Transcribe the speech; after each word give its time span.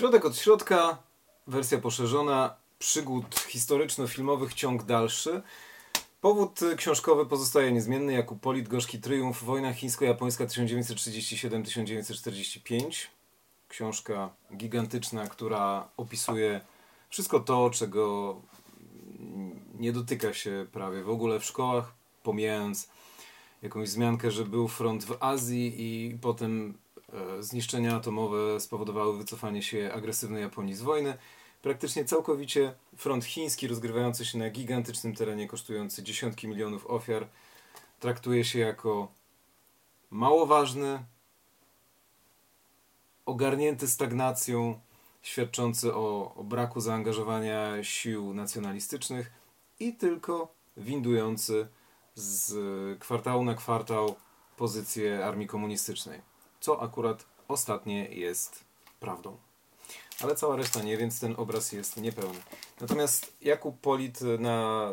Środek 0.00 0.24
od 0.24 0.36
środka, 0.36 0.98
wersja 1.46 1.78
poszerzona, 1.78 2.56
przygód 2.78 3.34
historyczno-filmowych, 3.48 4.54
ciąg 4.54 4.82
dalszy. 4.82 5.42
Powód 6.20 6.60
książkowy 6.76 7.26
pozostaje 7.26 7.72
niezmienny. 7.72 8.12
Jakub 8.12 8.40
Polit, 8.40 8.68
Gorzki 8.68 9.00
Tryumf, 9.00 9.44
Wojna 9.44 9.72
chińsko-japońska 9.72 10.46
1937-1945. 10.46 13.06
Książka 13.68 14.30
gigantyczna, 14.56 15.26
która 15.26 15.88
opisuje 15.96 16.60
wszystko 17.08 17.40
to, 17.40 17.70
czego 17.70 18.36
nie 19.78 19.92
dotyka 19.92 20.32
się 20.32 20.66
prawie 20.72 21.02
w 21.02 21.10
ogóle 21.10 21.40
w 21.40 21.44
szkołach, 21.44 21.94
pomijając 22.22 22.88
jakąś 23.62 23.88
wzmiankę, 23.88 24.30
że 24.30 24.44
był 24.44 24.68
front 24.68 25.04
w 25.04 25.16
Azji 25.20 25.74
i 25.78 26.18
potem 26.18 26.78
zniszczenia 27.40 27.96
atomowe 27.96 28.60
spowodowały 28.60 29.18
wycofanie 29.18 29.62
się 29.62 29.90
agresywnej 29.92 30.42
Japonii 30.42 30.74
z 30.74 30.82
wojny. 30.82 31.18
Praktycznie 31.62 32.04
całkowicie 32.04 32.74
front 32.96 33.24
chiński, 33.24 33.68
rozgrywający 33.68 34.24
się 34.24 34.38
na 34.38 34.50
gigantycznym 34.50 35.14
terenie, 35.14 35.48
kosztujący 35.48 36.02
dziesiątki 36.02 36.48
milionów 36.48 36.86
ofiar, 36.86 37.28
traktuje 38.00 38.44
się 38.44 38.58
jako 38.58 39.12
mało 40.10 40.46
ważny, 40.46 41.04
ogarnięty 43.26 43.88
stagnacją, 43.88 44.80
świadczący 45.22 45.94
o, 45.94 46.34
o 46.34 46.44
braku 46.44 46.80
zaangażowania 46.80 47.84
sił 47.84 48.34
nacjonalistycznych 48.34 49.32
i 49.80 49.94
tylko 49.94 50.54
windujący 50.76 51.68
z 52.14 52.54
kwartału 52.98 53.44
na 53.44 53.54
kwartał 53.54 54.14
pozycję 54.56 55.24
armii 55.24 55.46
komunistycznej. 55.46 56.29
Co 56.60 56.82
akurat 56.82 57.24
ostatnie 57.48 58.04
jest 58.04 58.64
prawdą. 59.00 59.36
Ale 60.22 60.34
cała 60.34 60.56
reszta 60.56 60.82
nie, 60.82 60.96
więc 60.96 61.20
ten 61.20 61.34
obraz 61.36 61.72
jest 61.72 61.96
niepełny. 61.96 62.38
Natomiast 62.80 63.32
Jakub 63.40 63.80
Polit 63.80 64.20
na 64.38 64.88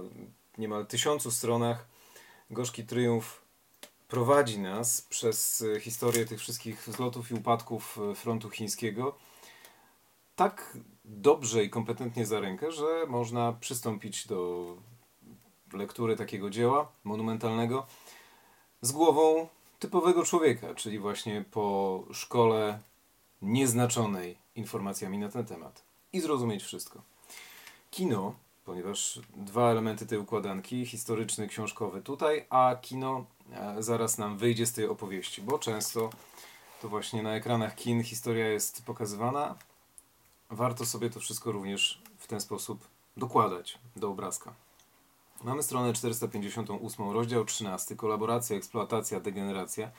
niemal 0.58 0.86
tysiącu 0.86 1.32
stronach 1.32 1.88
Gorzki 2.50 2.86
Tryumf 2.86 3.42
prowadzi 4.08 4.60
nas 4.60 5.02
przez 5.02 5.64
historię 5.82 6.26
tych 6.26 6.40
wszystkich 6.40 6.88
wzlotów 6.88 7.32
i 7.32 7.34
upadków 7.34 8.00
frontu 8.16 8.50
chińskiego 8.50 9.16
tak 10.36 10.78
dobrze 11.06 11.64
i 11.64 11.70
kompetentnie 11.70 12.26
za 12.26 12.40
rękę, 12.40 12.72
że 12.72 13.06
można 13.08 13.54
przystąpić 13.54 14.28
do 14.28 14.66
lektury 15.74 16.16
takiego 16.16 16.50
dzieła 16.50 16.92
monumentalnego 17.04 17.88
z 18.82 18.92
głową 18.92 19.48
typowego 19.80 20.26
człowieka, 20.26 20.76
czyli 20.76 21.00
właśnie 21.00 21.46
po 21.52 22.04
szkole 22.14 22.80
nieznaczonej 23.42 24.38
informacjami 24.56 25.18
na 25.18 25.30
ten 25.30 25.46
temat 25.46 25.84
i 26.14 26.20
zrozumieć 26.20 26.64
wszystko. 26.64 27.02
Kino, 27.92 28.36
ponieważ 28.66 29.20
dwa 29.36 29.72
elementy 29.72 30.06
tej 30.06 30.20
układanki, 30.20 30.86
historyczny, 30.86 31.48
książkowy 31.48 32.02
tutaj, 32.02 32.46
a 32.50 32.76
kino 32.82 33.26
e, 33.52 33.84
zaraz 33.84 34.18
nam 34.18 34.38
wyjdzie 34.38 34.66
z 34.66 34.74
tej 34.74 34.88
opowieści, 34.88 35.42
bo 35.42 35.60
często 35.60 36.10
to 36.82 36.90
właśnie 36.90 37.24
na 37.24 37.36
ekranach 37.36 37.76
kin 37.76 38.04
historia 38.04 38.48
jest 38.48 38.86
pokazywana. 38.86 39.56
Warto 40.50 40.86
sobie 40.86 41.10
to 41.10 41.20
wszystko 41.20 41.52
również 41.52 42.02
w 42.18 42.28
ten 42.28 42.42
sposób 42.42 42.88
dokładać 43.18 43.80
do 43.96 44.10
obrazka. 44.10 44.54
Mamy 45.44 45.64
stronę 45.64 45.94
458, 45.94 47.12
rozdział 47.12 47.46
13, 47.46 47.96
kolaboracja, 47.96 48.58
eksploatacja, 48.58 49.20
degeneracja 49.20 49.92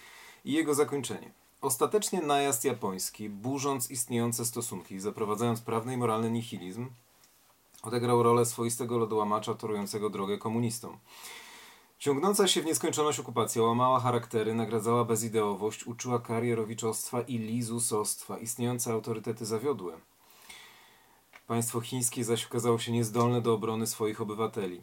i 0.44 0.52
jego 0.52 0.74
zakończenie. 0.74 1.32
Ostatecznie 1.60 2.20
najazd 2.20 2.64
japoński, 2.64 3.28
burząc 3.28 3.90
istniejące 3.90 4.44
stosunki 4.44 4.94
i 4.94 5.00
zaprowadzając 5.00 5.60
prawny 5.60 5.94
i 5.94 5.96
moralny 5.96 6.30
nihilizm, 6.30 6.86
odegrał 7.82 8.22
rolę 8.22 8.46
swoistego 8.46 8.98
lodołamacza 8.98 9.54
torującego 9.54 10.10
drogę 10.10 10.38
komunistom. 10.38 10.98
Ciągnąca 11.98 12.48
się 12.48 12.62
w 12.62 12.66
nieskończoność 12.66 13.20
okupacja 13.20 13.62
łamała 13.62 14.00
charaktery, 14.00 14.54
nagradzała 14.54 15.04
bezideowość, 15.04 15.86
uczyła 15.86 16.18
karierowiczostwa 16.18 17.20
i 17.20 17.38
lizusostwa. 17.38 18.38
Istniejące 18.38 18.92
autorytety 18.92 19.46
zawiodły. 19.46 19.92
Państwo 21.46 21.80
chińskie 21.80 22.24
zaś 22.24 22.46
okazało 22.46 22.78
się 22.78 22.92
niezdolne 22.92 23.40
do 23.40 23.54
obrony 23.54 23.86
swoich 23.86 24.20
obywateli. 24.20 24.80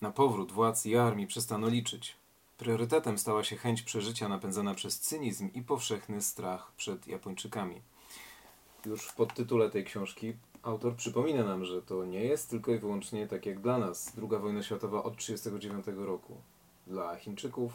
Na 0.00 0.10
powrót 0.10 0.52
władz 0.52 0.86
i 0.86 0.96
armii 0.96 1.26
przestano 1.26 1.68
liczyć. 1.68 2.16
Priorytetem 2.58 3.18
stała 3.18 3.44
się 3.44 3.56
chęć 3.56 3.82
przeżycia 3.82 4.28
napędzana 4.28 4.74
przez 4.74 5.00
cynizm 5.00 5.50
i 5.54 5.62
powszechny 5.62 6.22
strach 6.22 6.72
przed 6.76 7.06
Japończykami. 7.06 7.80
Już 8.86 9.02
w 9.02 9.14
podtytule 9.14 9.70
tej 9.70 9.84
książki 9.84 10.32
autor 10.62 10.96
przypomina 10.96 11.44
nam, 11.44 11.64
że 11.64 11.82
to 11.82 12.04
nie 12.04 12.24
jest 12.24 12.50
tylko 12.50 12.72
i 12.72 12.78
wyłącznie 12.78 13.26
tak 13.26 13.46
jak 13.46 13.60
dla 13.60 13.78
nas 13.78 14.12
II 14.18 14.40
wojna 14.40 14.62
światowa 14.62 15.02
od 15.02 15.16
1939 15.16 16.06
roku. 16.06 16.36
Dla 16.86 17.16
Chińczyków 17.16 17.72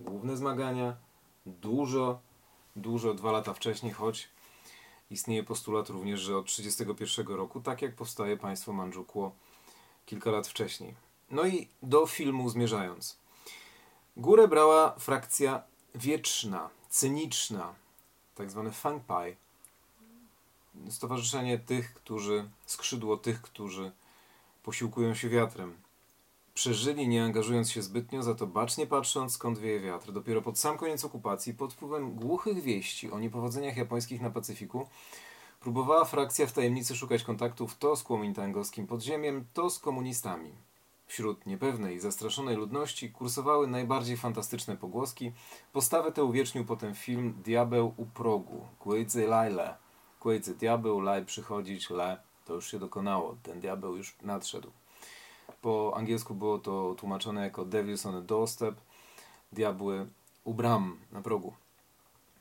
główne 0.00 0.36
zmagania 0.36 0.96
dużo, 1.46 2.20
dużo 2.76 3.14
dwa 3.14 3.32
lata 3.32 3.54
wcześniej, 3.54 3.92
choć 3.92 4.28
istnieje 5.10 5.44
postulat 5.44 5.88
również, 5.88 6.20
że 6.20 6.36
od 6.36 6.46
1931 6.46 7.36
roku, 7.36 7.60
tak 7.60 7.82
jak 7.82 7.94
powstaje 7.94 8.36
państwo 8.36 8.72
Mandżukło 8.72 9.32
kilka 10.06 10.30
lat 10.30 10.48
wcześniej. 10.48 11.07
No 11.30 11.46
i 11.46 11.68
do 11.82 12.06
filmu 12.06 12.50
zmierzając. 12.50 13.18
Górę 14.16 14.48
brała 14.48 14.94
frakcja 14.98 15.62
wieczna, 15.94 16.70
cyniczna, 16.88 17.74
tak 18.34 18.50
zwane 18.50 18.72
Fangpai. 18.72 19.36
Stowarzyszenie 20.90 21.58
tych, 21.58 21.94
którzy, 21.94 22.50
skrzydło 22.66 23.16
tych, 23.16 23.42
którzy 23.42 23.92
posiłkują 24.62 25.14
się 25.14 25.28
wiatrem. 25.28 25.76
Przeżyli 26.54 27.08
nie 27.08 27.24
angażując 27.24 27.70
się 27.70 27.82
zbytnio, 27.82 28.22
za 28.22 28.34
to 28.34 28.46
bacznie 28.46 28.86
patrząc 28.86 29.32
skąd 29.32 29.58
wieje 29.58 29.80
wiatr. 29.80 30.12
Dopiero 30.12 30.42
pod 30.42 30.58
sam 30.58 30.78
koniec 30.78 31.04
okupacji, 31.04 31.54
pod 31.54 31.74
wpływem 31.74 32.14
głuchych 32.14 32.62
wieści 32.62 33.10
o 33.10 33.18
niepowodzeniach 33.18 33.76
japońskich 33.76 34.20
na 34.20 34.30
Pacyfiku, 34.30 34.88
próbowała 35.60 36.04
frakcja 36.04 36.46
w 36.46 36.52
tajemnicy 36.52 36.96
szukać 36.96 37.24
kontaktów 37.24 37.78
to 37.78 37.96
z 37.96 38.02
kłomintangowskim 38.02 38.86
podziemiem, 38.86 39.44
to 39.52 39.70
z 39.70 39.78
komunistami. 39.78 40.67
Wśród 41.08 41.46
niepewnej 41.46 42.00
zastraszonej 42.00 42.56
ludności 42.56 43.10
kursowały 43.10 43.66
najbardziej 43.66 44.16
fantastyczne 44.16 44.76
pogłoski. 44.76 45.32
Postawę 45.72 46.12
tę 46.12 46.24
uwiecznił 46.24 46.64
potem 46.64 46.94
film 46.94 47.34
Diabeł 47.44 47.94
u 47.96 48.06
progu, 48.06 48.66
Kuejcy 48.78 49.26
Lajle. 49.26 49.76
Kuejcy 50.20 50.54
diabeł, 50.54 51.00
laj 51.00 51.24
przychodzić, 51.24 51.90
le, 51.90 52.16
to 52.44 52.54
już 52.54 52.70
się 52.70 52.78
dokonało, 52.78 53.36
ten 53.42 53.60
diabeł 53.60 53.96
już 53.96 54.16
nadszedł. 54.22 54.70
Po 55.62 55.92
angielsku 55.96 56.34
było 56.34 56.58
to 56.58 56.94
tłumaczone 56.98 57.44
jako 57.44 57.64
Devils 57.64 58.06
on 58.06 58.14
a 58.14 58.20
Doorstep, 58.20 58.74
diabły 59.52 60.06
u 60.44 60.54
bram, 60.54 60.98
na 61.12 61.22
progu. 61.22 61.52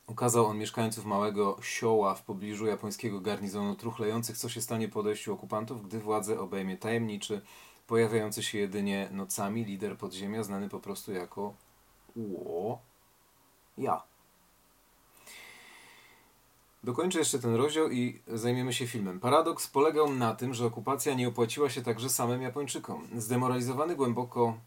Ukazał 0.08 0.46
on 0.46 0.58
mieszkańców 0.58 1.06
małego 1.06 1.58
sioła 1.62 2.16
w 2.16 2.24
pobliżu 2.24 2.66
japońskiego 2.66 3.22
garnizonu 3.22 3.76
truchlejących, 3.76 4.38
co 4.38 4.50
się 4.50 4.62
stanie 4.62 4.90
po 4.90 5.00
odejściu 5.00 5.34
okupantów, 5.34 5.88
gdy 5.88 6.00
władzę 6.00 6.40
obejmie 6.40 6.78
tajemniczy, 6.78 7.42
pojawiający 7.88 8.44
się 8.44 8.58
jedynie 8.58 9.10
nocami 9.12 9.66
lider 9.66 9.98
podziemia, 9.98 10.44
znany 10.44 10.70
po 10.70 10.80
prostu 10.80 11.14
jako 11.14 11.54
Ło 12.16 12.80
Ja. 13.78 14.04
Dokończę 16.84 17.20
jeszcze 17.20 17.40
ten 17.40 17.56
rozdział 17.56 17.92
i 17.92 18.22
zajmiemy 18.28 18.74
się 18.74 18.88
filmem. 18.88 19.20
Paradoks 19.20 19.68
polegał 19.68 20.14
na 20.14 20.36
tym, 20.36 20.54
że 20.54 20.66
okupacja 20.66 21.14
nie 21.14 21.28
opłaciła 21.28 21.70
się 21.70 21.82
także 21.82 22.10
samym 22.10 22.42
Japończykom. 22.42 23.08
Zdemoralizowany 23.18 23.96
głęboko, 23.96 24.58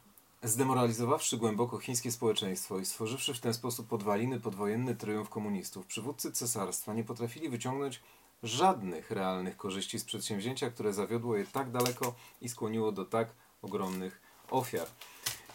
zdemoralizowawszy 0.43 1.37
głęboko 1.37 1.79
chińskie 1.79 2.13
społeczeństwo 2.13 2.79
i 2.79 2.85
stworzywszy 2.85 3.35
w 3.35 3.41
ten 3.41 3.55
sposób 3.55 3.89
podwaliny 3.89 4.41
podwojenny 4.41 4.97
triumf 4.97 5.29
komunistów, 5.29 5.87
przywódcy 5.87 6.33
cesarstwa 6.33 6.95
nie 6.95 7.05
potrafili 7.05 7.49
wyciągnąć 7.49 8.01
żadnych 8.43 9.11
realnych 9.11 9.57
korzyści 9.57 9.99
z 9.99 10.05
przedsięwzięcia, 10.05 10.71
które 10.71 10.93
zawiodło 10.93 11.37
je 11.37 11.47
tak 11.47 11.71
daleko 11.71 12.15
i 12.41 12.49
skłoniło 12.49 12.93
do 12.93 13.05
tak 13.05 13.29
ogromnych 13.63 14.21
ofiar. 14.51 14.87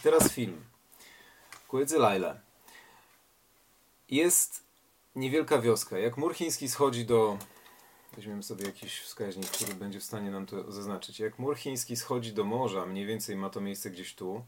Teraz 0.04 0.32
film. 0.32 0.64
Kuedzy 1.68 1.98
Laila. 1.98 2.40
Jest 4.10 4.64
niewielka 5.16 5.62
wioska. 5.62 5.98
Jak 5.98 6.18
mur 6.18 6.36
chiński 6.36 6.70
schodzi 6.70 7.06
do... 7.06 7.38
Weźmiemy 8.16 8.44
sobie 8.44 8.66
jakiś 8.66 9.00
wskaźnik, 9.00 9.48
który 9.48 9.76
będzie 9.76 10.00
w 10.00 10.04
stanie 10.04 10.31
nam 10.31 10.46
to 10.46 10.72
zaznaczyć. 10.72 11.20
Jak 11.20 11.40
mur 11.40 11.58
chiński 11.58 11.96
schodzi 11.96 12.34
do 12.34 12.44
morza, 12.44 12.86
mniej 12.86 13.06
więcej 13.06 13.36
ma 13.36 13.50
to 13.50 13.62
miejsce 13.62 13.90
gdzieś 13.90 14.16
tu. 14.16 14.46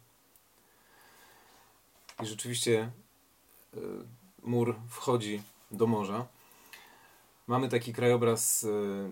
I 2.24 2.26
rzeczywiście 2.26 2.92
y, 3.74 3.80
mur 4.44 4.76
wchodzi 4.90 5.42
do 5.72 5.88
morza 5.88 6.28
Mamy 7.48 7.70
taki 7.70 7.94
krajobraz, 7.94 8.64
y, 8.64 9.10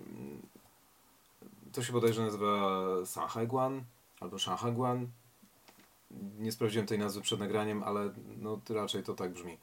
to 1.72 1.82
się 1.82 1.92
bodajże 1.92 2.22
nazywa 2.22 2.84
Shanhaiguan 3.06 3.84
albo 4.20 4.38
Shanhaiguan. 4.38 5.08
Nie 6.38 6.52
sprawdziłem 6.52 6.86
tej 6.86 6.98
nazwy 6.98 7.20
przed 7.20 7.40
nagraniem, 7.40 7.82
ale 7.82 8.12
no, 8.36 8.60
raczej 8.68 9.02
to 9.02 9.14
tak 9.14 9.32
brzmi. 9.32 9.58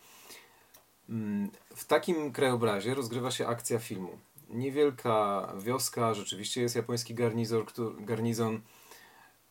Mm, 1.09 1.51
w 1.75 1.85
takim 1.85 2.31
krajobrazie 2.31 2.93
rozgrywa 2.93 3.31
się 3.31 3.47
akcja 3.47 3.79
filmu. 3.79 4.17
niewielka 4.49 5.47
wioska, 5.57 6.13
rzeczywiście 6.13 6.61
jest 6.61 6.75
japoński 6.75 7.13
garnizor, 7.15 7.65
garnizon 7.99 8.61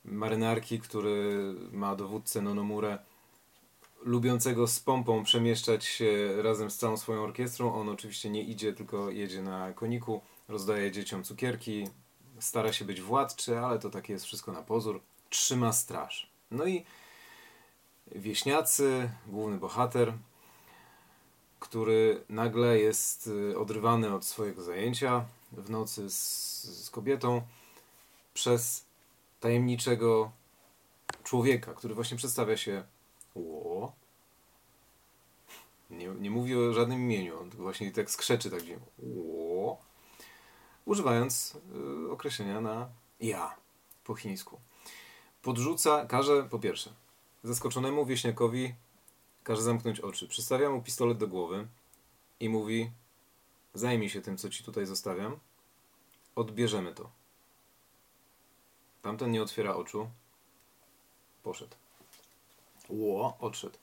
marynarki, 0.05 0.81
który 0.81 1.55
ma 1.73 1.97
dowódcę 1.97 2.43
Nonomurę, 2.43 2.99
lubiącego 4.05 4.67
z 4.67 4.81
pompą 4.81 5.25
przemieszczać 5.25 5.85
się 5.85 6.43
razem 6.43 6.71
z 6.71 6.77
całą 6.77 6.97
swoją 6.97 7.23
orkiestrą. 7.23 7.75
On 7.75 7.89
oczywiście 7.89 8.31
nie 8.31 8.43
idzie, 8.43 8.73
tylko 8.73 9.11
jedzie 9.11 9.43
na 9.43 9.73
koniku, 9.73 10.21
rozdaje 10.49 10.93
dzieciom 10.93 11.25
cukierki, 11.25 11.87
stara 12.39 12.73
się 12.73 12.85
być 12.85 13.01
władczy, 13.01 13.59
ale 13.59 13.79
to 13.79 13.91
takie 13.91 14.13
jest 14.13 14.25
wszystko 14.25 14.53
na 14.53 14.63
pozór. 14.63 15.01
Trzyma 15.31 15.73
straż. 15.73 16.31
No 16.51 16.67
i 16.67 16.85
wieśniacy, 18.15 19.11
główny 19.27 19.59
bohater, 19.59 20.13
który 21.61 22.25
nagle 22.29 22.79
jest 22.79 23.27
y, 23.27 23.59
odrywany 23.59 24.15
od 24.15 24.25
swojego 24.25 24.63
zajęcia 24.63 25.25
w 25.53 25.71
nocy 25.71 26.11
z, 26.11 26.63
z 26.85 26.91
kobietą 26.91 27.43
przez 28.35 28.85
tajemniczego 29.41 30.33
człowieka, 31.25 31.75
który 31.75 31.95
właśnie 31.95 32.17
przedstawia 32.17 32.57
się 32.57 32.85
Ło. 33.35 33.93
Nie, 35.91 36.07
nie 36.07 36.31
mówi 36.31 36.57
o 36.57 36.73
żadnym 36.73 37.01
imieniu, 37.01 37.41
on 37.41 37.51
właśnie 37.51 37.93
tak 37.93 38.11
skrzeczy 38.11 38.51
tak 38.51 38.63
gdzie 38.63 38.79
Ło. 38.99 39.79
Używając 40.85 41.59
y, 42.07 42.11
określenia 42.11 42.61
na 42.61 42.89
ja 43.21 43.57
po 44.05 44.15
chińsku. 44.15 44.61
Podrzuca, 45.43 46.07
każe 46.07 46.45
po 46.51 46.59
pierwsze 46.59 46.91
zaskoczonemu 47.45 48.07
wieśniakowi 48.07 48.75
każe 49.43 49.63
zamknąć 49.63 50.01
oczy. 50.01 50.29
Przystawia 50.29 50.71
mu 50.71 50.83
pistolet 50.83 51.19
do 51.19 51.29
głowy 51.29 51.67
i 52.41 52.49
mówi 52.49 52.91
zajmij 53.75 54.11
się 54.11 54.21
tym, 54.21 54.39
co 54.39 54.51
ci 54.51 54.65
tutaj 54.65 54.87
zostawiam. 54.87 55.39
Odbierzemy 56.35 56.95
to. 56.95 57.11
Tamten 59.03 59.31
nie 59.31 59.43
otwiera 59.43 59.75
oczu. 59.75 60.11
Poszedł. 61.43 61.77
Ło, 62.93 63.37
odszedł. 63.41 63.79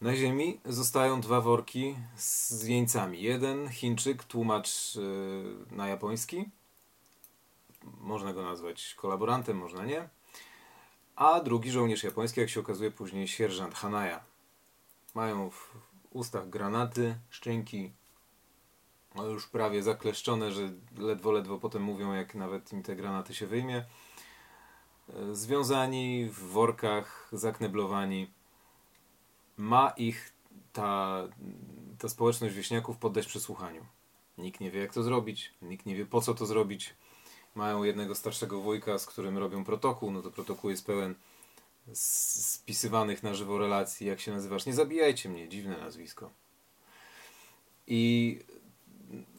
Na 0.00 0.16
ziemi 0.16 0.60
zostają 0.64 1.20
dwa 1.20 1.40
worki 1.40 1.96
z 2.16 2.62
jeńcami. 2.62 3.22
Jeden 3.22 3.68
Chińczyk, 3.68 4.24
tłumacz 4.24 4.94
yy, 4.94 5.56
na 5.70 5.88
japoński. 5.88 6.44
Można 8.00 8.32
go 8.32 8.42
nazwać 8.42 8.94
kolaborantem, 8.94 9.56
można 9.56 9.84
nie. 9.84 10.08
A 11.16 11.40
drugi 11.40 11.70
żołnierz 11.70 12.04
japoński, 12.04 12.40
jak 12.40 12.50
się 12.50 12.60
okazuje 12.60 12.90
później, 12.90 13.28
sierżant 13.28 13.74
Hanaya. 13.74 14.20
Mają 15.14 15.50
w 15.50 15.74
ustach 16.10 16.48
granaty, 16.48 17.18
szczęki 17.30 17.92
no 19.14 19.26
już 19.26 19.46
prawie 19.46 19.82
zakleszczone, 19.82 20.52
że 20.52 20.72
ledwo, 20.98 21.32
ledwo 21.32 21.58
potem 21.58 21.82
mówią, 21.82 22.12
jak 22.12 22.34
nawet 22.34 22.72
im 22.72 22.82
te 22.82 22.96
granaty 22.96 23.34
się 23.34 23.46
wyjmie. 23.46 23.84
E, 25.08 25.34
związani 25.34 26.28
w 26.30 26.38
workach, 26.38 27.28
zakneblowani. 27.32 28.30
Ma 29.56 29.90
ich 29.96 30.32
ta, 30.72 31.22
ta 31.98 32.08
społeczność 32.08 32.54
wieśniaków 32.54 32.96
poddać 32.96 33.26
przesłuchaniu. 33.26 33.86
Nikt 34.38 34.60
nie 34.60 34.70
wie, 34.70 34.80
jak 34.80 34.92
to 34.92 35.02
zrobić, 35.02 35.52
nikt 35.62 35.86
nie 35.86 35.96
wie, 35.96 36.06
po 36.06 36.20
co 36.20 36.34
to 36.34 36.46
zrobić. 36.46 36.94
Mają 37.54 37.82
jednego 37.82 38.14
starszego 38.14 38.60
wujka, 38.60 38.98
z 38.98 39.06
którym 39.06 39.38
robią 39.38 39.64
protokół. 39.64 40.10
No 40.10 40.22
to 40.22 40.30
protokół 40.30 40.70
jest 40.70 40.86
pełen 40.86 41.14
spisywanych 41.92 43.22
na 43.22 43.34
żywo 43.34 43.58
relacji. 43.58 44.06
Jak 44.06 44.20
się 44.20 44.32
nazywasz? 44.32 44.66
Nie 44.66 44.74
zabijajcie 44.74 45.28
mnie, 45.28 45.48
dziwne 45.48 45.78
nazwisko. 45.78 46.30
I 47.86 48.40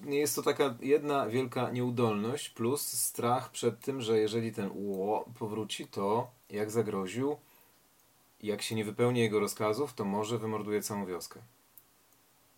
jest 0.06 0.36
to 0.36 0.42
taka 0.42 0.75
jedna 0.81 1.27
wielka 1.27 1.69
nieudolność 1.69 2.50
plus 2.50 2.81
strach 2.81 3.51
przed 3.51 3.80
tym, 3.80 4.01
że 4.01 4.19
jeżeli 4.19 4.54
ten 4.54 4.69
ło 4.74 5.25
powróci, 5.39 5.88
to 5.88 6.31
jak 6.50 6.72
zagroził, 6.72 7.38
jak 8.44 8.62
się 8.62 8.75
nie 8.75 8.86
wypełni 8.86 9.19
jego 9.19 9.39
rozkazów, 9.39 9.94
to 9.94 10.06
może 10.06 10.38
wymorduje 10.38 10.81
całą 10.81 11.06
wioskę. 11.06 11.39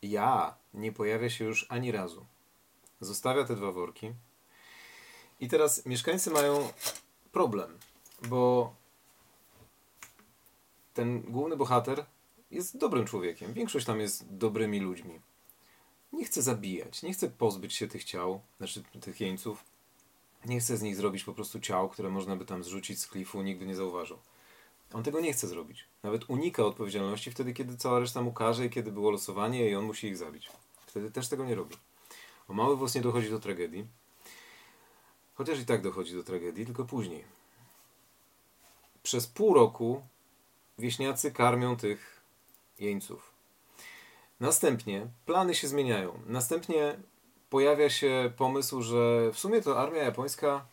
Ja 0.01 0.55
nie 0.73 0.91
pojawia 0.91 1.29
się 1.29 1.45
już 1.45 1.65
ani 1.69 1.91
razu. 1.91 2.25
Zostawia 3.01 3.43
te 3.43 3.55
dwa 3.55 3.71
worki. 3.71 4.13
I 5.39 5.47
teraz 5.47 5.85
mieszkańcy 5.85 6.31
mają 6.31 6.69
problem, 7.31 7.77
bo 8.29 8.73
ten 10.93 11.21
główny 11.21 11.57
bohater 11.57 12.05
jest 12.51 12.77
dobrym 12.77 13.05
człowiekiem. 13.05 13.53
Większość 13.53 13.85
tam 13.85 13.99
jest 13.99 14.37
dobrymi 14.37 14.79
ludźmi 14.79 15.19
nie 16.13 16.25
chce 16.25 16.42
zabijać, 16.42 17.04
nie 17.04 17.13
chce 17.13 17.30
pozbyć 17.30 17.74
się 17.74 17.88
tych 17.88 18.04
ciał, 18.04 18.42
znaczy 18.57 18.83
tych 19.01 19.21
jeńców. 19.21 19.63
Nie 20.45 20.59
chce 20.59 20.77
z 20.77 20.81
nich 20.81 20.95
zrobić 20.95 21.24
po 21.24 21.33
prostu 21.33 21.59
ciał, 21.59 21.89
które 21.89 22.09
można 22.09 22.36
by 22.36 22.45
tam 22.45 22.63
zrzucić 22.63 23.00
z 23.00 23.07
klifu, 23.07 23.42
nigdy 23.42 23.65
nie 23.65 23.75
zauważył. 23.75 24.18
On 24.94 25.04
tego 25.04 25.19
nie 25.19 25.33
chce 25.33 25.48
zrobić. 25.48 25.86
Nawet 26.04 26.30
unika 26.30 26.65
odpowiedzialności 26.65 27.31
wtedy, 27.31 27.54
kiedy 27.54 27.77
cała 27.77 28.00
reszta 28.00 28.21
mu 28.21 28.33
każe 28.33 28.65
i 28.65 28.69
kiedy 28.69 28.92
było 28.92 29.12
losowanie 29.12 29.69
i 29.69 29.75
on 29.75 29.86
musi 29.86 30.07
ich 30.07 30.18
zabić. 30.18 30.50
Wtedy 30.86 31.12
też 31.12 31.27
tego 31.27 31.45
nie 31.45 31.56
robi. 31.56 31.75
O 32.48 32.53
mały 32.53 32.77
włos 32.77 32.95
nie 32.95 33.01
dochodzi 33.01 33.30
do 33.30 33.39
tragedii. 33.39 33.88
Chociaż 35.33 35.60
i 35.60 35.65
tak 35.65 35.81
dochodzi 35.81 36.13
do 36.13 36.24
tragedii, 36.24 36.65
tylko 36.65 36.86
później. 36.86 37.24
Przez 39.03 39.27
pół 39.27 39.53
roku 39.53 40.01
wieśniacy 40.77 41.31
karmią 41.31 41.77
tych 41.77 42.21
jeńców. 42.80 43.37
Następnie 44.39 45.07
plany 45.25 45.56
się 45.56 45.68
zmieniają. 45.68 46.19
Następnie 46.25 47.00
pojawia 47.50 47.89
się 47.89 48.31
pomysł, 48.38 48.81
że 48.81 49.31
w 49.34 49.39
sumie 49.39 49.62
to 49.62 49.80
armia 49.80 50.04
japońska 50.04 50.66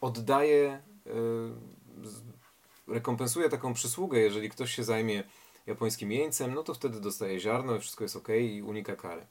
oddaje, 0.00 0.82
yy, 1.06 2.94
rekompensuje 2.94 3.48
taką 3.48 3.74
przysługę, 3.74 4.18
jeżeli 4.18 4.50
ktoś 4.50 4.74
się 4.74 4.84
zajmie 4.84 5.24
japońskim 5.66 6.12
jeńcem, 6.12 6.54
no 6.54 6.62
to 6.62 6.74
wtedy 6.74 7.00
dostaje 7.00 7.40
ziarno 7.40 7.76
i 7.76 7.80
wszystko 7.80 8.04
jest 8.04 8.16
ok 8.16 8.28
i 8.28 8.62
unika 8.62 8.96
kary. 8.96 9.26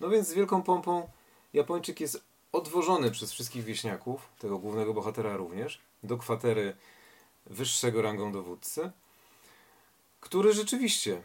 No 0.00 0.08
więc 0.08 0.28
z 0.28 0.32
wielką 0.32 0.62
pompą 0.62 1.08
Japończyk 1.56 2.00
jest 2.00 2.24
odwożony 2.52 3.10
przez 3.10 3.32
wszystkich 3.32 3.64
wieśniaków, 3.64 4.28
tego 4.38 4.58
głównego 4.58 4.94
bohatera 4.94 5.36
również, 5.36 5.80
do 6.02 6.18
kwatery 6.18 6.76
wyższego 7.46 8.02
rangą 8.02 8.32
dowódcy, 8.32 8.90
który 10.20 10.52
rzeczywiście 10.52 11.22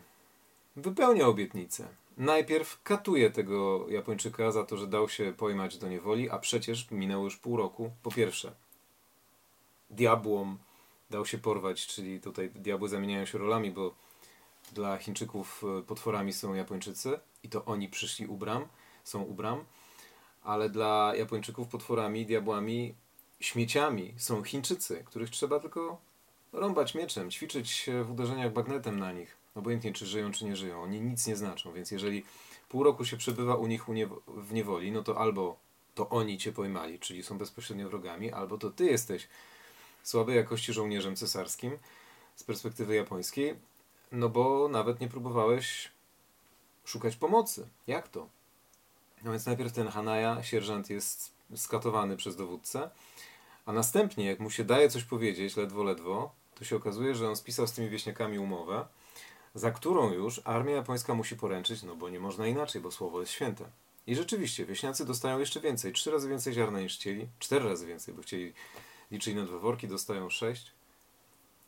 wypełnia 0.75 1.27
obietnicę. 1.27 1.87
Najpierw 2.17 2.83
katuje 2.83 3.31
tego 3.31 3.89
Japończyka 3.89 4.51
za 4.51 4.63
to, 4.63 4.77
że 4.77 4.87
dał 4.87 5.09
się 5.09 5.33
pojmać 5.37 5.77
do 5.77 5.89
niewoli, 5.89 6.29
a 6.29 6.39
przecież 6.39 6.91
minęło 6.91 7.23
już 7.23 7.37
pół 7.37 7.57
roku. 7.57 7.91
Po 8.03 8.11
pierwsze, 8.11 8.55
diabłom 9.89 10.57
dał 11.09 11.25
się 11.25 11.37
porwać, 11.37 11.87
czyli 11.87 12.21
tutaj 12.21 12.49
diabły 12.49 12.89
zamieniają 12.89 13.25
się 13.25 13.37
rolami, 13.37 13.71
bo 13.71 13.95
dla 14.73 14.97
Chińczyków 14.97 15.63
e, 15.79 15.81
potworami 15.81 16.33
są 16.33 16.53
Japończycy 16.53 17.19
i 17.43 17.49
to 17.49 17.65
oni 17.65 17.89
przyszli 17.89 18.27
u 18.27 18.37
bram, 18.37 18.67
są 19.03 19.21
u 19.21 19.33
bram, 19.33 19.63
ale 20.43 20.69
dla 20.69 21.13
Japończyków 21.15 21.67
potworami, 21.67 22.25
diabłami, 22.25 22.95
śmieciami 23.39 24.13
są 24.17 24.43
Chińczycy, 24.43 25.03
których 25.05 25.29
trzeba 25.29 25.59
tylko 25.59 25.97
rąbać 26.53 26.95
mieczem, 26.95 27.31
ćwiczyć 27.31 27.89
w 28.03 28.11
uderzeniach 28.11 28.53
bagnetem 28.53 28.99
na 28.99 29.11
nich. 29.11 29.40
Obojętnie 29.55 29.93
czy 29.93 30.05
żyją, 30.05 30.31
czy 30.31 30.45
nie 30.45 30.55
żyją. 30.55 30.83
Oni 30.83 31.01
nic 31.01 31.27
nie 31.27 31.35
znaczą, 31.35 31.73
więc 31.73 31.91
jeżeli 31.91 32.23
pół 32.69 32.83
roku 32.83 33.05
się 33.05 33.17
przebywa 33.17 33.55
u 33.55 33.67
nich 33.67 33.85
w 34.27 34.53
niewoli, 34.53 34.91
no 34.91 35.03
to 35.03 35.17
albo 35.17 35.57
to 35.95 36.09
oni 36.09 36.37
cię 36.37 36.51
pojmali, 36.51 36.99
czyli 36.99 37.23
są 37.23 37.37
bezpośrednio 37.37 37.89
wrogami, 37.89 38.31
albo 38.31 38.57
to 38.57 38.69
ty 38.69 38.85
jesteś 38.85 39.27
słabej 40.03 40.35
jakości 40.35 40.73
żołnierzem 40.73 41.15
cesarskim 41.15 41.77
z 42.35 42.43
perspektywy 42.43 42.95
japońskiej, 42.95 43.55
no 44.11 44.29
bo 44.29 44.67
nawet 44.67 44.99
nie 44.99 45.07
próbowałeś 45.07 45.91
szukać 46.85 47.15
pomocy. 47.15 47.67
Jak 47.87 48.07
to? 48.07 48.29
No 49.23 49.31
więc 49.31 49.45
najpierw 49.45 49.73
ten 49.73 49.87
Hanaya, 49.87 50.43
sierżant, 50.43 50.89
jest 50.89 51.31
skatowany 51.55 52.17
przez 52.17 52.35
dowódcę, 52.35 52.89
a 53.65 53.73
następnie, 53.73 54.25
jak 54.25 54.39
mu 54.39 54.49
się 54.49 54.63
daje 54.63 54.89
coś 54.89 55.03
powiedzieć, 55.03 55.57
ledwo, 55.57 55.83
ledwo, 55.83 56.31
to 56.55 56.63
się 56.65 56.75
okazuje, 56.75 57.15
że 57.15 57.29
on 57.29 57.35
spisał 57.35 57.67
z 57.67 57.71
tymi 57.71 57.89
wieśniakami 57.89 58.39
umowę, 58.39 58.85
za 59.55 59.71
którą 59.71 60.13
już 60.13 60.41
armia 60.43 60.75
japońska 60.75 61.13
musi 61.13 61.35
poręczyć, 61.35 61.83
no 61.83 61.95
bo 61.95 62.09
nie 62.09 62.19
można 62.19 62.47
inaczej, 62.47 62.81
bo 62.81 62.91
słowo 62.91 63.19
jest 63.19 63.31
święte. 63.31 63.65
I 64.07 64.15
rzeczywiście, 64.15 64.65
wieśniacy 64.65 65.05
dostają 65.05 65.39
jeszcze 65.39 65.59
więcej, 65.59 65.93
trzy 65.93 66.11
razy 66.11 66.29
więcej 66.29 66.53
ziarna 66.53 66.81
niż 66.81 66.95
chcieli, 66.95 67.27
cztery 67.39 67.69
razy 67.69 67.87
więcej, 67.87 68.13
bo 68.13 68.21
chcieli 68.21 68.53
liczyć 69.11 69.35
na 69.35 69.45
dwa 69.45 69.59
worki, 69.59 69.87
dostają 69.87 70.29
sześć. 70.29 70.71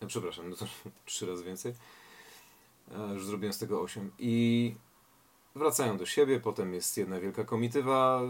No, 0.01 0.07
przepraszam, 0.07 0.49
no 0.49 0.55
to 0.55 0.65
trzy 1.05 1.25
razy 1.25 1.43
więcej. 1.43 1.73
E, 2.91 3.13
już 3.13 3.25
zrobiłem 3.25 3.53
z 3.53 3.59
tego 3.59 3.81
osiem. 3.81 4.11
I 4.19 4.75
wracają 5.55 5.97
do 5.97 6.05
siebie, 6.05 6.39
potem 6.39 6.73
jest 6.73 6.97
jedna 6.97 7.19
wielka 7.19 7.43
komitywa 7.43 8.21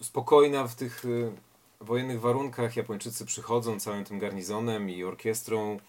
spokojna 0.00 0.66
w 0.66 0.74
tych 0.74 1.04
e, 1.04 1.32
wojennych 1.84 2.20
warunkach. 2.20 2.76
Japończycy 2.76 3.26
przychodzą 3.26 3.80
całym 3.80 4.04
tym 4.04 4.18
garnizonem 4.18 4.90
i 4.90 5.04
orkiestrą 5.04 5.80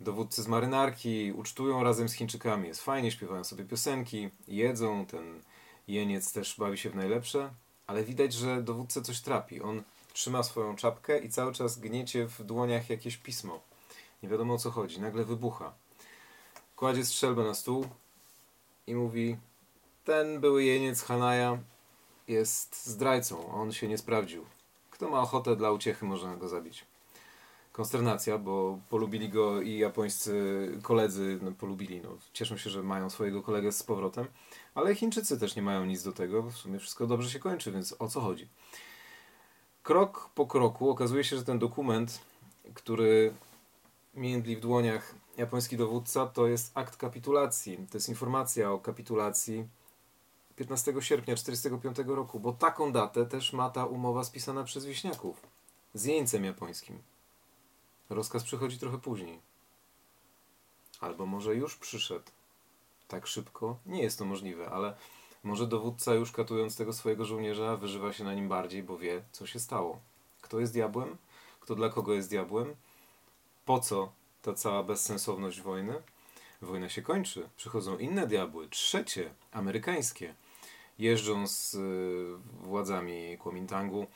dowódcy 0.00 0.42
z 0.42 0.48
marynarki 0.48 1.32
ucztują 1.32 1.82
razem 1.82 2.08
z 2.08 2.12
Chińczykami. 2.12 2.68
Jest 2.68 2.82
fajnie, 2.82 3.10
śpiewają 3.10 3.44
sobie 3.44 3.64
piosenki, 3.64 4.30
jedzą. 4.48 5.06
Ten 5.06 5.40
Jeniec 5.88 6.32
też 6.32 6.56
bawi 6.58 6.78
się 6.78 6.90
w 6.90 6.96
najlepsze, 6.96 7.50
ale 7.86 8.04
widać, 8.04 8.32
że 8.32 8.62
dowódcę 8.62 9.02
coś 9.02 9.20
trapi. 9.20 9.62
On 9.62 9.82
trzyma 10.12 10.42
swoją 10.42 10.76
czapkę 10.76 11.18
i 11.18 11.30
cały 11.30 11.52
czas 11.52 11.78
gniecie 11.78 12.26
w 12.26 12.44
dłoniach 12.44 12.90
jakieś 12.90 13.16
pismo. 13.16 13.60
Nie 14.22 14.28
wiadomo 14.28 14.54
o 14.54 14.58
co 14.58 14.70
chodzi. 14.70 15.00
Nagle 15.00 15.24
wybucha. 15.24 15.72
Kładzie 16.76 17.04
strzelbę 17.04 17.44
na 17.44 17.54
stół 17.54 17.86
i 18.86 18.94
mówi 18.94 19.36
ten 20.04 20.40
były 20.40 20.64
jeniec 20.64 21.02
Hanaja 21.02 21.58
jest 22.28 22.86
zdrajcą. 22.86 23.52
On 23.52 23.72
się 23.72 23.88
nie 23.88 23.98
sprawdził. 23.98 24.44
Kto 24.90 25.10
ma 25.10 25.20
ochotę 25.20 25.56
dla 25.56 25.72
uciechy, 25.72 26.06
można 26.06 26.36
go 26.36 26.48
zabić. 26.48 26.84
Konsternacja, 27.80 28.38
bo 28.38 28.78
polubili 28.88 29.28
go 29.28 29.60
i 29.60 29.78
japońscy 29.78 30.32
koledzy, 30.82 31.38
no, 31.42 31.52
polubili, 31.52 32.00
no, 32.00 32.08
cieszą 32.32 32.56
się, 32.56 32.70
że 32.70 32.82
mają 32.82 33.10
swojego 33.10 33.42
kolegę 33.42 33.72
z 33.72 33.82
powrotem, 33.82 34.26
ale 34.74 34.94
Chińczycy 34.94 35.40
też 35.40 35.56
nie 35.56 35.62
mają 35.62 35.84
nic 35.84 36.02
do 36.02 36.12
tego, 36.12 36.42
w 36.42 36.56
sumie 36.56 36.78
wszystko 36.78 37.06
dobrze 37.06 37.30
się 37.30 37.38
kończy, 37.38 37.72
więc 37.72 37.94
o 37.98 38.08
co 38.08 38.20
chodzi? 38.20 38.48
Krok 39.82 40.30
po 40.34 40.46
kroku 40.46 40.90
okazuje 40.90 41.24
się, 41.24 41.36
że 41.36 41.44
ten 41.44 41.58
dokument, 41.58 42.20
który 42.74 43.34
międli 44.14 44.56
w 44.56 44.60
dłoniach 44.60 45.14
japoński 45.36 45.76
dowódca, 45.76 46.26
to 46.26 46.46
jest 46.46 46.72
akt 46.74 46.96
kapitulacji, 46.96 47.78
to 47.90 47.96
jest 47.98 48.08
informacja 48.08 48.72
o 48.72 48.78
kapitulacji 48.78 49.68
15 50.56 50.92
sierpnia 51.00 51.34
1945 51.34 52.16
roku, 52.16 52.40
bo 52.40 52.52
taką 52.52 52.92
datę 52.92 53.26
też 53.26 53.52
ma 53.52 53.70
ta 53.70 53.86
umowa 53.86 54.24
spisana 54.24 54.64
przez 54.64 54.84
wieśniaków 54.84 55.42
z 55.94 56.04
jeńcem 56.04 56.44
japońskim. 56.44 57.09
Rozkaz 58.10 58.44
przychodzi 58.44 58.78
trochę 58.78 58.98
później. 58.98 59.40
Albo 61.00 61.26
może 61.26 61.54
już 61.54 61.76
przyszedł. 61.76 62.24
Tak 63.08 63.26
szybko? 63.26 63.76
Nie 63.86 64.02
jest 64.02 64.18
to 64.18 64.24
możliwe, 64.24 64.70
ale 64.70 64.96
może 65.44 65.66
dowódca 65.66 66.14
już 66.14 66.32
katując 66.32 66.76
tego 66.76 66.92
swojego 66.92 67.24
żołnierza 67.24 67.76
wyżywa 67.76 68.12
się 68.12 68.24
na 68.24 68.34
nim 68.34 68.48
bardziej, 68.48 68.82
bo 68.82 68.98
wie, 68.98 69.22
co 69.32 69.46
się 69.46 69.60
stało. 69.60 70.00
Kto 70.40 70.60
jest 70.60 70.72
diabłem? 70.72 71.16
Kto 71.60 71.74
dla 71.74 71.88
kogo 71.88 72.14
jest 72.14 72.30
diabłem? 72.30 72.74
Po 73.64 73.80
co 73.80 74.12
ta 74.42 74.54
cała 74.54 74.82
bezsensowność 74.82 75.60
wojny? 75.60 76.02
Wojna 76.62 76.88
się 76.88 77.02
kończy. 77.02 77.48
Przychodzą 77.56 77.98
inne 77.98 78.26
diabły, 78.26 78.68
trzecie, 78.68 79.34
amerykańskie. 79.52 80.34
Jeżdżą 80.98 81.46
z 81.46 81.74
y, 81.74 82.66
władzami 82.66 83.38
Kuomintangu. 83.38 84.06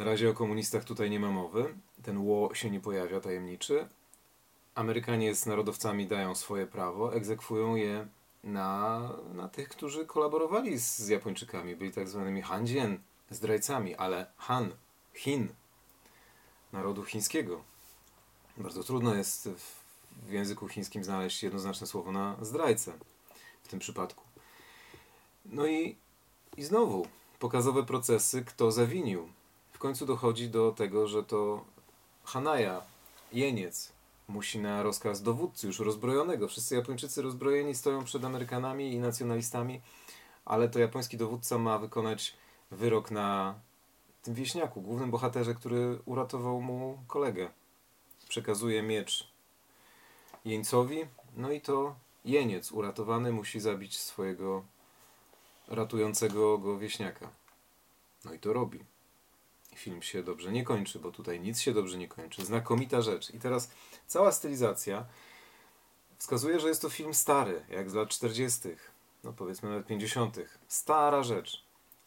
Na 0.00 0.06
razie 0.06 0.30
o 0.30 0.34
komunistach 0.34 0.84
tutaj 0.84 1.10
nie 1.10 1.20
ma 1.20 1.30
mowy. 1.30 1.74
Ten 2.02 2.18
ło 2.18 2.54
się 2.54 2.70
nie 2.70 2.80
pojawia, 2.80 3.20
tajemniczy. 3.20 3.88
Amerykanie 4.74 5.34
z 5.34 5.46
narodowcami 5.46 6.06
dają 6.06 6.34
swoje 6.34 6.66
prawo, 6.66 7.14
egzekwują 7.14 7.74
je 7.74 8.06
na, 8.44 9.00
na 9.34 9.48
tych, 9.48 9.68
którzy 9.68 10.06
kolaborowali 10.06 10.78
z, 10.78 10.98
z 10.98 11.08
Japończykami. 11.08 11.76
Byli 11.76 11.92
tak 11.92 12.08
zwanymi 12.08 12.42
Hanjien, 12.42 12.98
zdrajcami, 13.30 13.94
ale 13.94 14.26
Han, 14.36 14.72
Chin, 15.14 15.48
narodu 16.72 17.04
chińskiego. 17.04 17.64
Bardzo 18.56 18.82
trudno 18.84 19.14
jest 19.14 19.48
w, 19.48 19.80
w 20.28 20.32
języku 20.32 20.68
chińskim 20.68 21.04
znaleźć 21.04 21.42
jednoznaczne 21.42 21.86
słowo 21.86 22.12
na 22.12 22.36
zdrajcę 22.42 22.92
w 23.62 23.68
tym 23.68 23.78
przypadku. 23.78 24.24
No 25.44 25.66
i, 25.66 25.96
i 26.56 26.62
znowu 26.64 27.06
pokazowe 27.38 27.82
procesy, 27.84 28.44
kto 28.44 28.72
zawinił. 28.72 29.39
Końcu 29.80 30.06
dochodzi 30.06 30.48
do 30.48 30.72
tego, 30.72 31.08
że 31.08 31.22
to 31.22 31.64
Hanaja, 32.24 32.82
jeniec, 33.32 33.92
musi 34.28 34.58
na 34.58 34.82
rozkaz 34.82 35.22
dowódcy 35.22 35.66
już 35.66 35.78
rozbrojonego. 35.78 36.48
Wszyscy 36.48 36.74
Japończycy 36.74 37.22
rozbrojeni 37.22 37.74
stoją 37.74 38.04
przed 38.04 38.24
Amerykanami 38.24 38.92
i 38.92 38.98
nacjonalistami, 38.98 39.80
ale 40.44 40.68
to 40.68 40.78
japoński 40.78 41.16
dowódca 41.16 41.58
ma 41.58 41.78
wykonać 41.78 42.36
wyrok 42.70 43.10
na 43.10 43.54
tym 44.22 44.34
wieśniaku, 44.34 44.80
głównym 44.80 45.10
bohaterze, 45.10 45.54
który 45.54 45.98
uratował 46.04 46.60
mu 46.60 46.98
kolegę. 47.06 47.48
Przekazuje 48.28 48.82
miecz 48.82 49.30
jeńcowi, 50.44 51.06
no 51.36 51.52
i 51.52 51.60
to 51.60 51.94
jeniec 52.24 52.72
uratowany 52.72 53.32
musi 53.32 53.60
zabić 53.60 53.98
swojego 53.98 54.64
ratującego 55.68 56.58
go 56.58 56.78
wieśniaka. 56.78 57.28
No 58.24 58.34
i 58.34 58.38
to 58.38 58.52
robi. 58.52 58.84
Film 59.74 60.02
się 60.02 60.22
dobrze 60.22 60.52
nie 60.52 60.64
kończy, 60.64 60.98
bo 60.98 61.10
tutaj 61.10 61.40
nic 61.40 61.60
się 61.60 61.74
dobrze 61.74 61.98
nie 61.98 62.08
kończy. 62.08 62.44
Znakomita 62.44 63.02
rzecz. 63.02 63.34
I 63.34 63.38
teraz 63.38 63.70
cała 64.06 64.32
stylizacja 64.32 65.06
wskazuje, 66.18 66.60
że 66.60 66.68
jest 66.68 66.82
to 66.82 66.90
film 66.90 67.14
stary, 67.14 67.64
jak 67.68 67.90
z 67.90 67.94
lat 67.94 68.08
40., 68.08 68.68
no 69.24 69.32
powiedzmy 69.32 69.70
nawet 69.70 69.86
50. 69.86 70.38
Stara 70.68 71.22
rzecz. 71.22 71.64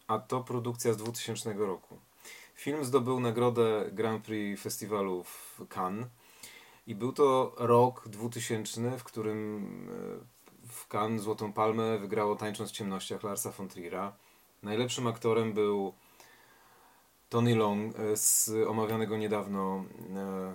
A 0.07 0.19
to 0.19 0.41
produkcja 0.41 0.93
z 0.93 0.97
2000 0.97 1.53
roku. 1.53 1.97
Film 2.55 2.85
zdobył 2.85 3.19
nagrodę 3.19 3.89
Grand 3.91 4.25
Prix 4.25 4.63
Festiwalu 4.63 5.23
w 5.23 5.61
Cannes 5.75 6.07
i 6.87 6.95
był 6.95 7.13
to 7.13 7.55
rok 7.57 8.07
2000, 8.09 8.97
w 8.97 9.03
którym 9.03 9.65
e, 10.63 10.67
w 10.67 10.87
Cannes 10.87 11.21
Złotą 11.21 11.53
Palmę 11.53 11.97
wygrało 11.97 12.35
Tańcząc 12.35 12.69
w 12.69 12.73
ciemnościach 12.73 13.23
Larsa 13.23 13.51
von 13.51 13.67
Trier'a. 13.67 14.11
Najlepszym 14.63 15.07
aktorem 15.07 15.53
był 15.53 15.93
Tony 17.33 17.55
Long 17.55 17.99
e, 17.99 18.17
z 18.17 18.51
omawianego 18.67 19.17
niedawno 19.17 19.85
e, 20.15 20.53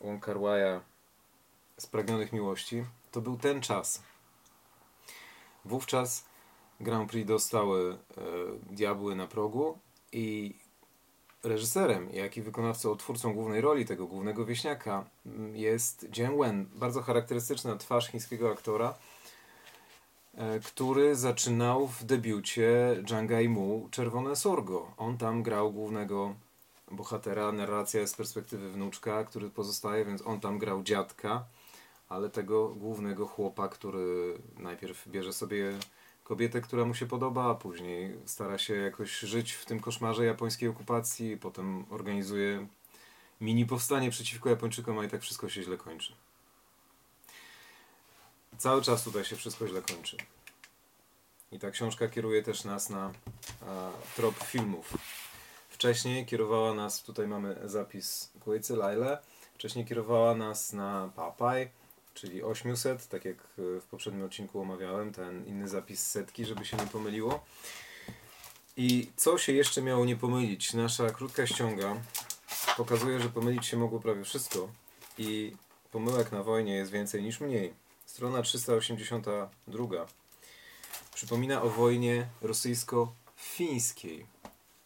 Wong 0.00 0.24
Kar 0.24 0.36
Spragnionych 1.76 2.32
Miłości. 2.32 2.84
To 3.12 3.20
był 3.20 3.36
ten 3.36 3.60
czas. 3.60 4.02
Wówczas 5.64 6.24
Grand 6.80 7.10
Prix 7.10 7.28
dostały 7.28 7.92
e, 7.92 8.20
Diabły 8.70 9.14
na 9.14 9.26
progu 9.26 9.78
i 10.12 10.54
reżyserem, 11.42 12.10
jak 12.12 12.36
i 12.36 12.42
wykonawcą, 12.42 12.96
twórcą 12.96 13.34
głównej 13.34 13.60
roli 13.60 13.84
tego 13.84 14.06
głównego 14.06 14.44
wieśniaka 14.44 15.04
jest 15.52 16.06
Jian 16.12 16.38
Wen. 16.38 16.66
Bardzo 16.74 17.02
charakterystyczna 17.02 17.76
twarz 17.76 18.08
chińskiego 18.08 18.50
aktora, 18.50 18.94
który 20.64 21.16
zaczynał 21.16 21.86
w 21.86 22.04
debiucie 22.04 22.96
Zhang 23.08 23.30
Mu 23.48 23.88
Czerwone 23.90 24.36
Sorgo. 24.36 24.94
On 24.96 25.18
tam 25.18 25.42
grał 25.42 25.72
głównego 25.72 26.34
bohatera, 26.90 27.52
narracja 27.52 28.00
jest 28.00 28.12
z 28.12 28.16
perspektywy 28.16 28.70
wnuczka, 28.70 29.24
który 29.24 29.50
pozostaje, 29.50 30.04
więc 30.04 30.26
on 30.26 30.40
tam 30.40 30.58
grał 30.58 30.82
dziadka, 30.82 31.44
ale 32.08 32.30
tego 32.30 32.68
głównego 32.68 33.26
chłopa, 33.26 33.68
który 33.68 34.38
najpierw 34.58 35.08
bierze 35.08 35.32
sobie 35.32 35.72
kobietę, 36.24 36.60
która 36.60 36.84
mu 36.84 36.94
się 36.94 37.06
podoba, 37.06 37.50
a 37.50 37.54
później 37.54 38.16
stara 38.24 38.58
się 38.58 38.74
jakoś 38.74 39.18
żyć 39.18 39.52
w 39.52 39.66
tym 39.66 39.80
koszmarze 39.80 40.24
japońskiej 40.24 40.68
okupacji, 40.68 41.36
potem 41.36 41.84
organizuje 41.90 42.66
mini 43.40 43.66
powstanie 43.66 44.10
przeciwko 44.10 44.48
Japończykom, 44.48 44.98
a 44.98 45.04
i 45.04 45.08
tak 45.08 45.20
wszystko 45.20 45.48
się 45.48 45.62
źle 45.62 45.76
kończy. 45.76 46.12
Cały 48.60 48.82
czas 48.82 49.04
tutaj 49.04 49.24
się 49.24 49.36
wszystko 49.36 49.68
źle 49.68 49.82
kończy. 49.82 50.16
I 51.52 51.58
ta 51.58 51.70
książka 51.70 52.08
kieruje 52.08 52.42
też 52.42 52.64
nas 52.64 52.90
na 52.90 53.12
a, 53.66 53.90
trop 54.16 54.38
filmów. 54.44 54.94
Wcześniej 55.68 56.26
kierowała 56.26 56.74
nas, 56.74 57.02
tutaj 57.02 57.26
mamy 57.26 57.56
zapis 57.64 58.30
Kuejcy 58.40 58.72
Lyle, 58.72 59.18
wcześniej 59.54 59.84
kierowała 59.84 60.34
nas 60.34 60.72
na 60.72 61.10
Papaj, 61.16 61.70
czyli 62.14 62.42
800, 62.42 63.08
tak 63.08 63.24
jak 63.24 63.36
w 63.56 63.84
poprzednim 63.90 64.24
odcinku 64.24 64.60
omawiałem, 64.60 65.12
ten 65.12 65.46
inny 65.46 65.68
zapis 65.68 66.06
setki, 66.06 66.44
żeby 66.44 66.64
się 66.64 66.76
nie 66.76 66.86
pomyliło. 66.86 67.44
I 68.76 69.10
co 69.16 69.38
się 69.38 69.52
jeszcze 69.52 69.82
miało 69.82 70.04
nie 70.04 70.16
pomylić? 70.16 70.74
Nasza 70.74 71.10
krótka 71.10 71.46
ściąga 71.46 71.96
pokazuje, 72.76 73.20
że 73.20 73.28
pomylić 73.28 73.66
się 73.66 73.76
mogło 73.76 74.00
prawie 74.00 74.24
wszystko 74.24 74.68
i 75.18 75.56
pomyłek 75.92 76.32
na 76.32 76.42
wojnie 76.42 76.74
jest 76.74 76.90
więcej 76.90 77.22
niż 77.22 77.40
mniej. 77.40 77.89
Strona 78.10 78.42
382 78.42 80.06
przypomina 81.14 81.62
o 81.62 81.70
wojnie 81.70 82.26
rosyjsko-fińskiej. 82.42 84.26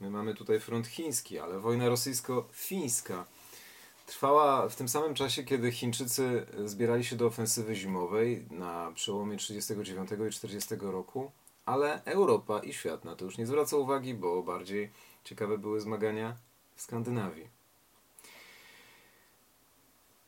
My 0.00 0.10
mamy 0.10 0.34
tutaj 0.34 0.60
front 0.60 0.86
chiński, 0.86 1.38
ale 1.38 1.60
wojna 1.60 1.88
rosyjsko-fińska 1.88 3.24
trwała 4.06 4.68
w 4.68 4.76
tym 4.76 4.88
samym 4.88 5.14
czasie, 5.14 5.44
kiedy 5.44 5.72
Chińczycy 5.72 6.46
zbierali 6.64 7.04
się 7.04 7.16
do 7.16 7.26
ofensywy 7.26 7.74
zimowej 7.74 8.46
na 8.50 8.92
przełomie 8.94 9.36
1939 9.36 10.34
i 10.34 10.40
1940 10.40 10.92
roku, 10.92 11.30
ale 11.66 12.04
Europa 12.04 12.58
i 12.58 12.72
świat 12.72 13.04
na 13.04 13.16
to 13.16 13.24
już 13.24 13.38
nie 13.38 13.46
zwraca 13.46 13.76
uwagi, 13.76 14.14
bo 14.14 14.42
bardziej 14.42 14.90
ciekawe 15.24 15.58
były 15.58 15.80
zmagania 15.80 16.36
w 16.76 16.82
Skandynawii. 16.82 17.48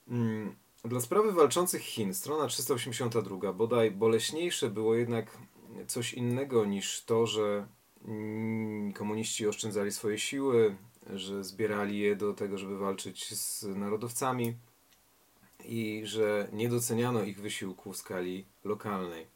Hmm. 0.09 0.65
Dla 0.85 1.00
sprawy 1.00 1.33
walczących 1.33 1.83
Chin, 1.83 2.14
strona 2.14 2.47
382, 2.47 3.52
bodaj 3.52 3.90
boleśniejsze 3.90 4.71
było 4.71 4.95
jednak 4.95 5.38
coś 5.87 6.14
innego 6.14 6.64
niż 6.64 7.04
to, 7.04 7.26
że 7.26 7.66
komuniści 8.95 9.47
oszczędzali 9.47 9.92
swoje 9.92 10.18
siły, 10.18 10.76
że 11.14 11.45
zbierali 11.45 11.99
je 11.99 12.16
do 12.16 12.35
tego, 12.35 12.59
żeby 12.59 12.78
walczyć 12.78 13.35
z 13.35 13.64
narodowcami 13.64 14.54
i 15.64 16.02
że 16.04 16.49
nie 16.52 16.68
doceniano 16.68 17.23
ich 17.23 17.40
wysiłku 17.40 17.92
w 17.92 17.97
skali 17.97 18.45
lokalnej. 18.64 19.26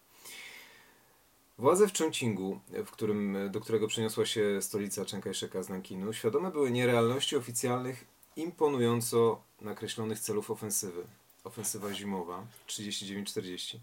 Władze 1.59 1.89
w 1.89 1.99
Chongqingu, 1.99 2.61
w 2.87 2.91
którym, 2.91 3.39
do 3.51 3.61
którego 3.61 3.87
przeniosła 3.87 4.27
się 4.27 4.63
stolica 4.63 5.05
Chiang 5.05 5.25
z 5.61 5.69
Nankinu, 5.69 6.13
świadome 6.13 6.51
były 6.51 6.71
nierealności 6.71 7.37
oficjalnych 7.37 8.05
imponująco 8.37 9.43
nakreślonych 9.61 10.19
celów 10.21 10.51
ofensywy. 10.51 11.03
Ofensywa 11.45 11.95
zimowa 11.95 12.47
39-40. 12.69 13.79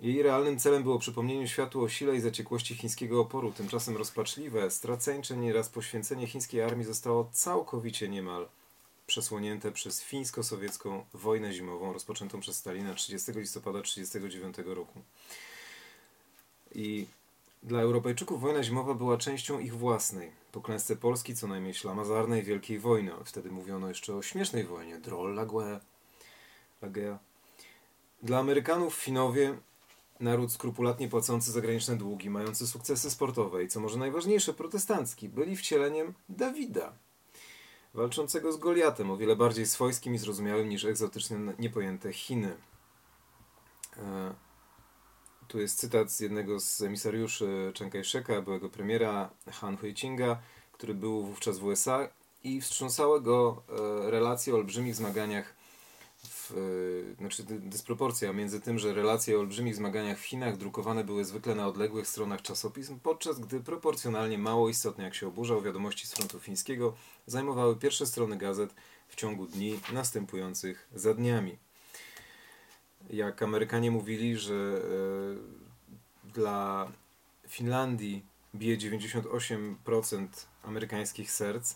Jej 0.00 0.22
realnym 0.22 0.58
celem 0.58 0.82
było 0.82 0.98
przypomnienie 0.98 1.48
światu 1.48 1.82
o 1.82 1.88
sile 1.88 2.16
i 2.16 2.20
zaciekłości 2.20 2.74
chińskiego 2.74 3.20
oporu. 3.20 3.52
Tymczasem 3.52 3.96
rozpaczliwe, 3.96 4.70
straceńcze 4.70 5.36
nieraz 5.36 5.68
poświęcenie 5.68 6.26
chińskiej 6.26 6.62
armii 6.62 6.86
zostało 6.86 7.30
całkowicie 7.32 8.08
niemal 8.08 8.48
przesłonięte 9.06 9.72
przez 9.72 10.02
fińsko-sowiecką 10.02 11.04
wojnę 11.14 11.52
zimową 11.52 11.92
rozpoczętą 11.92 12.40
przez 12.40 12.56
Stalina 12.56 12.94
30 12.94 13.32
listopada 13.32 13.82
1939 13.82 14.76
roku. 14.76 15.00
I 16.74 17.06
dla 17.62 17.80
Europejczyków 17.80 18.40
wojna 18.40 18.62
zimowa 18.62 18.94
była 18.94 19.16
częścią 19.16 19.58
ich 19.58 19.76
własnej. 19.76 20.30
Po 20.52 20.60
klęsce 20.60 20.96
Polski 20.96 21.34
co 21.34 21.46
najmniej 21.46 21.74
ślamazarnej 21.74 22.42
Wielkiej 22.42 22.78
Wojny. 22.78 23.12
Wtedy 23.24 23.50
mówiono 23.50 23.88
jeszcze 23.88 24.14
o 24.14 24.22
śmiesznej 24.22 24.64
wojnie. 24.64 24.98
Droll 24.98 25.34
Lague. 25.34 25.80
Lagea. 26.82 27.18
Dla 28.22 28.38
Amerykanów 28.38 28.94
Finowie 28.94 29.58
naród 30.20 30.52
skrupulatnie 30.52 31.08
płacący 31.08 31.52
zagraniczne 31.52 31.96
długi, 31.96 32.30
mający 32.30 32.66
sukcesy 32.66 33.10
sportowe 33.10 33.64
i 33.64 33.68
co 33.68 33.80
może 33.80 33.98
najważniejsze 33.98 34.54
protestancki, 34.54 35.28
byli 35.28 35.56
wcieleniem 35.56 36.14
Dawida, 36.28 36.92
walczącego 37.94 38.52
z 38.52 38.56
Goliatem, 38.56 39.10
o 39.10 39.16
wiele 39.16 39.36
bardziej 39.36 39.66
swojskim 39.66 40.14
i 40.14 40.18
zrozumiałym 40.18 40.68
niż 40.68 40.84
egzotycznie 40.84 41.36
niepojęte 41.58 42.12
Chiny. 42.12 42.56
E, 43.96 44.34
tu 45.48 45.60
jest 45.60 45.78
cytat 45.78 46.12
z 46.12 46.20
jednego 46.20 46.60
z 46.60 46.82
emisariuszy 46.82 47.72
Chiang 47.74 47.92
Kai-sheka, 47.92 48.42
byłego 48.42 48.68
premiera 48.68 49.30
Han 49.50 49.76
Hui-chinga, 49.76 50.36
który 50.72 50.94
był 50.94 51.26
wówczas 51.26 51.58
w 51.58 51.64
USA 51.64 52.08
i 52.44 52.60
wstrząsały 52.60 53.20
go 53.20 53.62
e, 53.68 54.10
relacje 54.10 54.54
o 54.54 54.56
olbrzymich 54.56 54.94
zmaganiach 54.94 55.57
e, 56.50 57.14
znaczy 57.14 57.42
dysproporcja 57.48 58.32
między 58.32 58.60
tym, 58.60 58.78
że 58.78 58.94
relacje 58.94 59.36
o 59.36 59.40
olbrzymich 59.40 59.76
zmaganiach 59.76 60.18
w 60.18 60.24
Chinach 60.24 60.56
drukowane 60.56 61.04
były 61.04 61.24
zwykle 61.24 61.54
na 61.54 61.66
odległych 61.66 62.08
stronach 62.08 62.42
czasopism, 62.42 63.00
podczas 63.00 63.40
gdy 63.40 63.60
proporcjonalnie 63.60 64.38
mało 64.38 64.68
istotne, 64.68 65.04
jak 65.04 65.14
się 65.14 65.28
oburzał, 65.28 65.62
wiadomości 65.62 66.06
z 66.06 66.12
frontu 66.14 66.40
fińskiego 66.40 66.94
zajmowały 67.26 67.76
pierwsze 67.76 68.06
strony 68.06 68.36
gazet 68.36 68.74
w 69.08 69.16
ciągu 69.16 69.46
dni 69.46 69.80
następujących 69.92 70.88
za 70.94 71.14
dniami 71.14 71.58
jak 73.10 73.42
Amerykanie 73.42 73.90
mówili, 73.90 74.36
że 74.36 74.54
e, 74.54 76.28
dla 76.30 76.92
Finlandii 77.48 78.26
bije 78.54 78.78
98% 78.78 80.28
amerykańskich 80.62 81.32
serc, 81.32 81.74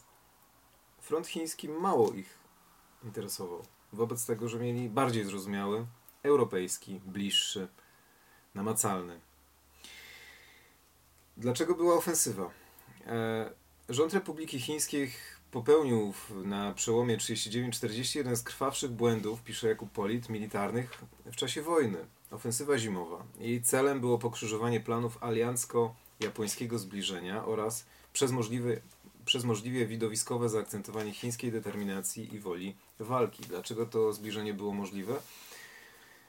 front 1.01 1.27
chiński 1.27 1.69
mało 1.69 2.13
ich 2.13 2.39
interesował. 3.05 3.63
Wobec 3.93 4.27
tego, 4.27 4.49
że 4.49 4.59
mieli 4.59 4.89
bardziej 4.89 5.25
zrozumiały, 5.25 5.87
europejski, 6.23 7.01
bliższy, 7.07 7.69
namacalny. 8.55 9.21
Dlaczego 11.37 11.75
była 11.75 11.95
ofensywa? 11.95 12.51
E, 13.07 13.51
rząd 13.89 14.15
Republiki 14.15 14.61
Chińskiej 14.61 15.11
popełnił 15.51 16.15
na 16.45 16.75
przełomie 16.75 17.19
39-40 17.19 18.17
jeden 18.17 18.37
z 18.37 18.43
krwawszych 18.43 18.91
błędów, 18.91 19.43
pisze 19.43 19.69
Jakub 19.69 19.91
Polit, 19.91 20.29
militarnych 20.29 21.03
w 21.27 21.37
czasie 21.37 21.63
wojny. 21.63 21.99
Ofensywa 22.31 22.79
zimowa. 22.79 23.25
Jej 23.39 23.63
celem 23.63 24.01
było 24.01 24.19
pokrzyżowanie 24.19 24.81
planów 24.81 25.19
aliancko-japońskiego 25.23 26.79
zbliżenia 26.79 27.45
oraz 27.45 27.87
przez 28.13 28.31
możliwe, 28.31 28.81
przez 29.25 29.45
możliwie 29.45 29.87
widowiskowe 29.87 30.49
zaakcentowanie 30.49 31.13
chińskiej 31.13 31.53
determinacji 31.53 32.35
i 32.35 32.39
woli 32.39 32.77
walki. 32.99 33.43
Dlaczego 33.43 33.87
to 33.87 34.13
zbliżenie 34.13 34.55
było 34.55 34.73
możliwe? 34.73 35.21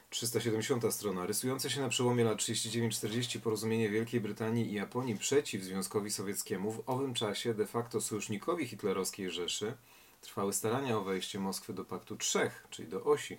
370 0.10 0.94
strona. 0.94 1.26
Rysujące 1.26 1.70
się 1.70 1.82
na 1.82 1.89
przełomie 1.89 2.24
lat 2.24 2.38
39-40 2.38 3.39
porozumienie 3.39 3.89
Wielkiej 3.89 4.22
Brytanii 4.22 4.72
i 4.72 4.74
Japonii 4.74 5.17
przeciw 5.17 5.63
Związkowi 5.63 6.12
Sowieckiemu 6.12 6.72
w 6.72 6.84
owym 6.86 7.13
czasie 7.13 7.54
de 7.54 7.67
facto 7.67 8.02
sojusznikowi 8.02 8.67
hitlerowskiej 8.67 9.32
Rzeszy 9.32 9.74
trwały 10.22 10.54
starania 10.54 10.98
o 10.98 11.04
wejście 11.04 11.39
Moskwy 11.39 11.74
do 11.74 11.86
Paktu 11.86 12.17
Trzech, 12.17 12.67
czyli 12.70 12.88
do 12.88 13.04
osi. 13.04 13.38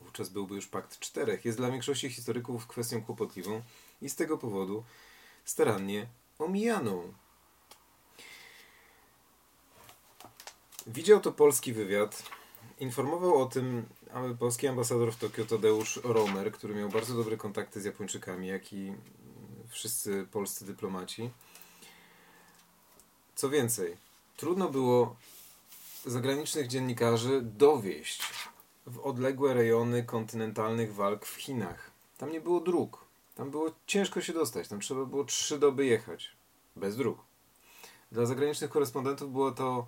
Wówczas 0.00 0.28
byłby 0.28 0.54
już 0.54 0.66
Pakt 0.66 0.98
Czterech. 0.98 1.44
Jest 1.44 1.58
dla 1.58 1.70
większości 1.70 2.10
historyków 2.10 2.66
kwestią 2.66 3.02
kłopotliwą 3.02 3.62
i 4.02 4.10
z 4.10 4.16
tego 4.16 4.38
powodu 4.38 4.84
starannie 5.44 6.06
omijaną. 6.38 7.12
Widział 10.86 11.20
to 11.20 11.32
polski 11.32 11.72
wywiad. 11.72 12.22
Informował 12.80 13.42
o 13.42 13.46
tym 13.46 13.86
polski 14.38 14.66
ambasador 14.66 15.12
w 15.12 15.16
Tokio 15.16 15.44
Tadeusz 15.44 16.00
Romer, 16.04 16.52
który 16.52 16.74
miał 16.74 16.88
bardzo 16.88 17.14
dobre 17.14 17.36
kontakty 17.36 17.80
z 17.80 17.84
Japończykami, 17.84 18.48
jak 18.48 18.72
i 18.72 18.92
wszyscy 19.68 20.26
polscy 20.30 20.64
dyplomaci. 20.64 21.30
Co 23.34 23.50
więcej, 23.50 23.96
trudno 24.36 24.68
było 24.68 25.16
zagranicznych 26.04 26.66
dziennikarzy 26.66 27.40
dowieść 27.42 28.22
w 28.86 28.98
odległe 28.98 29.54
rejony 29.54 30.04
kontynentalnych 30.04 30.94
walk 30.94 31.26
w 31.26 31.36
Chinach. 31.36 31.90
Tam 32.18 32.32
nie 32.32 32.40
było 32.40 32.60
dróg. 32.60 33.04
Tam 33.34 33.50
było 33.50 33.70
ciężko 33.86 34.20
się 34.20 34.32
dostać. 34.32 34.68
Tam 34.68 34.80
trzeba 34.80 35.04
było 35.04 35.24
trzy 35.24 35.58
doby 35.58 35.86
jechać. 35.86 36.30
Bez 36.76 36.96
dróg. 36.96 37.18
Dla 38.12 38.26
zagranicznych 38.26 38.70
korespondentów 38.70 39.32
było 39.32 39.52
to 39.52 39.86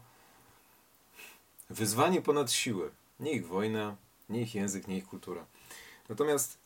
wyzwanie 1.70 2.22
ponad 2.22 2.52
siłę. 2.52 2.90
Nie 3.20 3.32
ich 3.32 3.46
wojna, 3.46 3.96
nie 4.28 4.42
ich 4.42 4.54
język, 4.54 4.88
nie 4.88 4.96
ich 4.96 5.06
kultura. 5.06 5.46
Natomiast 6.08 6.58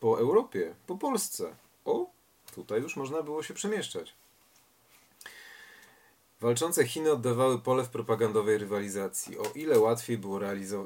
po 0.00 0.18
Europie, 0.18 0.74
po 0.86 0.96
Polsce, 0.96 1.56
o, 1.84 2.06
tutaj 2.54 2.82
już 2.82 2.96
można 2.96 3.22
było 3.22 3.42
się 3.42 3.54
przemieszczać. 3.54 4.14
Walczące 6.40 6.86
Chiny 6.86 7.12
oddawały 7.12 7.58
pole 7.58 7.84
w 7.84 7.88
propagandowej 7.88 8.58
rywalizacji. 8.58 9.38
O 9.38 9.42
ile 9.54 9.78
łatwiej 9.78 10.18
było 10.18 10.38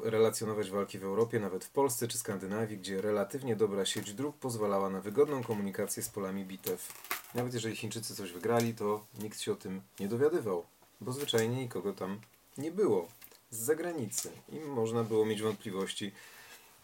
relacjonować 0.03 0.69
walki 0.69 0.99
w 0.99 1.03
Europie, 1.03 1.39
nawet 1.39 1.65
w 1.65 1.69
Polsce 1.69 2.07
czy 2.07 2.17
Skandynawii, 2.17 2.77
gdzie 2.77 3.01
relatywnie 3.01 3.55
dobra 3.55 3.85
sieć 3.85 4.13
dróg 4.13 4.37
pozwalała 4.37 4.89
na 4.89 5.01
wygodną 5.01 5.43
komunikację 5.43 6.03
z 6.03 6.09
polami 6.09 6.45
bitew. 6.45 6.93
Nawet 7.35 7.53
jeżeli 7.53 7.75
Chińczycy 7.75 8.15
coś 8.15 8.31
wygrali, 8.31 8.73
to 8.73 9.05
nikt 9.19 9.39
się 9.39 9.51
o 9.51 9.55
tym 9.55 9.81
nie 9.99 10.07
dowiadywał, 10.07 10.65
bo 11.01 11.11
zwyczajnie 11.11 11.57
nikogo 11.57 11.93
tam 11.93 12.21
nie 12.57 12.71
było 12.71 13.07
z 13.51 13.57
zagranicy 13.57 14.31
i 14.49 14.59
można 14.59 15.03
było 15.03 15.25
mieć 15.25 15.41
wątpliwości 15.41 16.11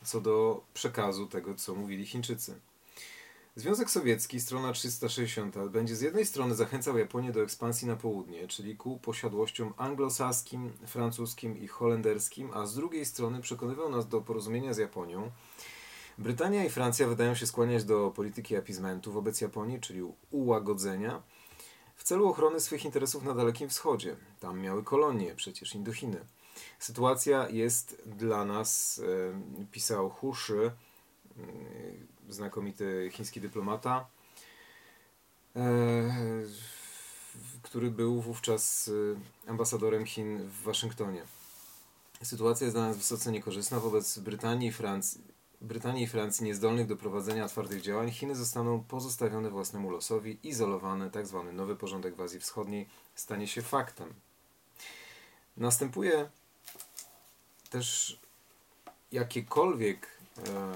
co 0.04 0.22
do 0.22 0.64
przekazu 0.74 1.28
tego, 1.28 1.56
co 1.56 1.76
mówili 1.76 2.06
Chińczycy. 2.06 2.60
Związek 3.56 3.90
Sowiecki, 3.90 4.40
strona 4.42 4.74
360, 4.74 5.56
będzie 5.70 5.96
z 5.96 6.02
jednej 6.02 6.26
strony 6.26 6.56
zachęcał 6.56 6.98
Japonię 6.98 7.32
do 7.32 7.44
ekspansji 7.44 7.88
na 7.88 7.96
południe, 7.96 8.48
czyli 8.48 8.78
ku 8.78 9.00
posiadłościom 9.00 9.74
anglosaskim, 9.78 10.72
francuskim 10.88 11.58
i 11.58 11.68
holenderskim, 11.68 12.50
a 12.54 12.66
z 12.66 12.76
drugiej 12.76 13.06
strony 13.06 13.42
przekonywał 13.42 13.90
nas 13.90 14.08
do 14.08 14.22
porozumienia 14.22 14.74
z 14.74 14.78
Japonią. 14.78 15.32
Brytania 16.18 16.66
i 16.66 16.70
Francja 16.70 17.08
wydają 17.08 17.36
się 17.36 17.48
skłaniać 17.48 17.84
do 17.84 18.12
polityki 18.16 18.56
apizmentu 18.56 19.12
wobec 19.12 19.42
Japonii, 19.42 19.80
czyli 19.80 20.02
ułagodzenia, 20.32 21.22
w 21.96 22.04
celu 22.04 22.28
ochrony 22.28 22.60
swych 22.60 22.86
interesów 22.86 23.24
na 23.24 23.34
Dalekim 23.34 23.70
Wschodzie. 23.70 24.16
Tam 24.40 24.60
miały 24.60 24.84
kolonie, 24.84 25.36
przecież 25.36 25.76
Indochiny. 25.76 26.26
Sytuacja 26.80 27.50
jest 27.50 28.02
dla 28.06 28.46
nas, 28.46 29.02
e, 29.64 29.66
pisał 29.72 30.10
Huszy, 30.10 30.72
e, 31.38 31.42
znakomity 32.30 33.10
chiński 33.12 33.42
dyplomata, 33.42 34.08
e, 35.56 35.62
który 37.62 37.92
był 37.92 38.22
wówczas 38.22 38.92
ambasadorem 39.48 40.06
Chin 40.06 40.50
w 40.50 40.64
Waszyngtonie. 40.64 41.24
Sytuacja 42.24 42.66
jest 42.66 42.78
dla 42.78 42.88
nas 42.88 42.98
wysoce 42.98 43.32
niekorzystna 43.32 43.80
wobec 43.80 44.20
Brytanii 44.20 44.70
i 44.70 44.72
Francji. 44.72 45.22
Brytanii 45.62 46.04
i 46.04 46.08
Francji 46.08 46.46
niezdolnych 46.46 46.88
do 46.88 46.96
prowadzenia 46.96 47.48
twardych 47.48 47.82
działań, 47.82 48.12
Chiny 48.12 48.36
zostaną 48.36 48.84
pozostawione 48.84 49.50
własnemu 49.50 49.90
losowi, 49.90 50.40
izolowane. 50.44 51.12
Tak 51.12 51.26
nowy 51.54 51.76
porządek 51.76 52.16
w 52.16 52.22
Azji 52.22 52.40
Wschodniej 52.40 52.90
stanie 53.16 53.48
się 53.48 53.62
faktem. 53.62 54.14
Następuje 55.58 56.30
też 57.76 58.20
jakiekolwiek 59.12 60.08
e, 60.38 60.74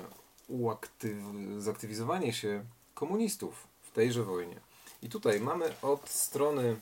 uaktyw, 0.48 1.18
zaktywizowanie 1.58 2.34
się 2.34 2.66
komunistów 2.94 3.68
w 3.82 3.92
tejże 3.92 4.24
wojnie. 4.24 4.60
I 5.02 5.10
tutaj 5.10 5.40
mamy 5.40 5.82
od 5.82 6.10
strony 6.10 6.80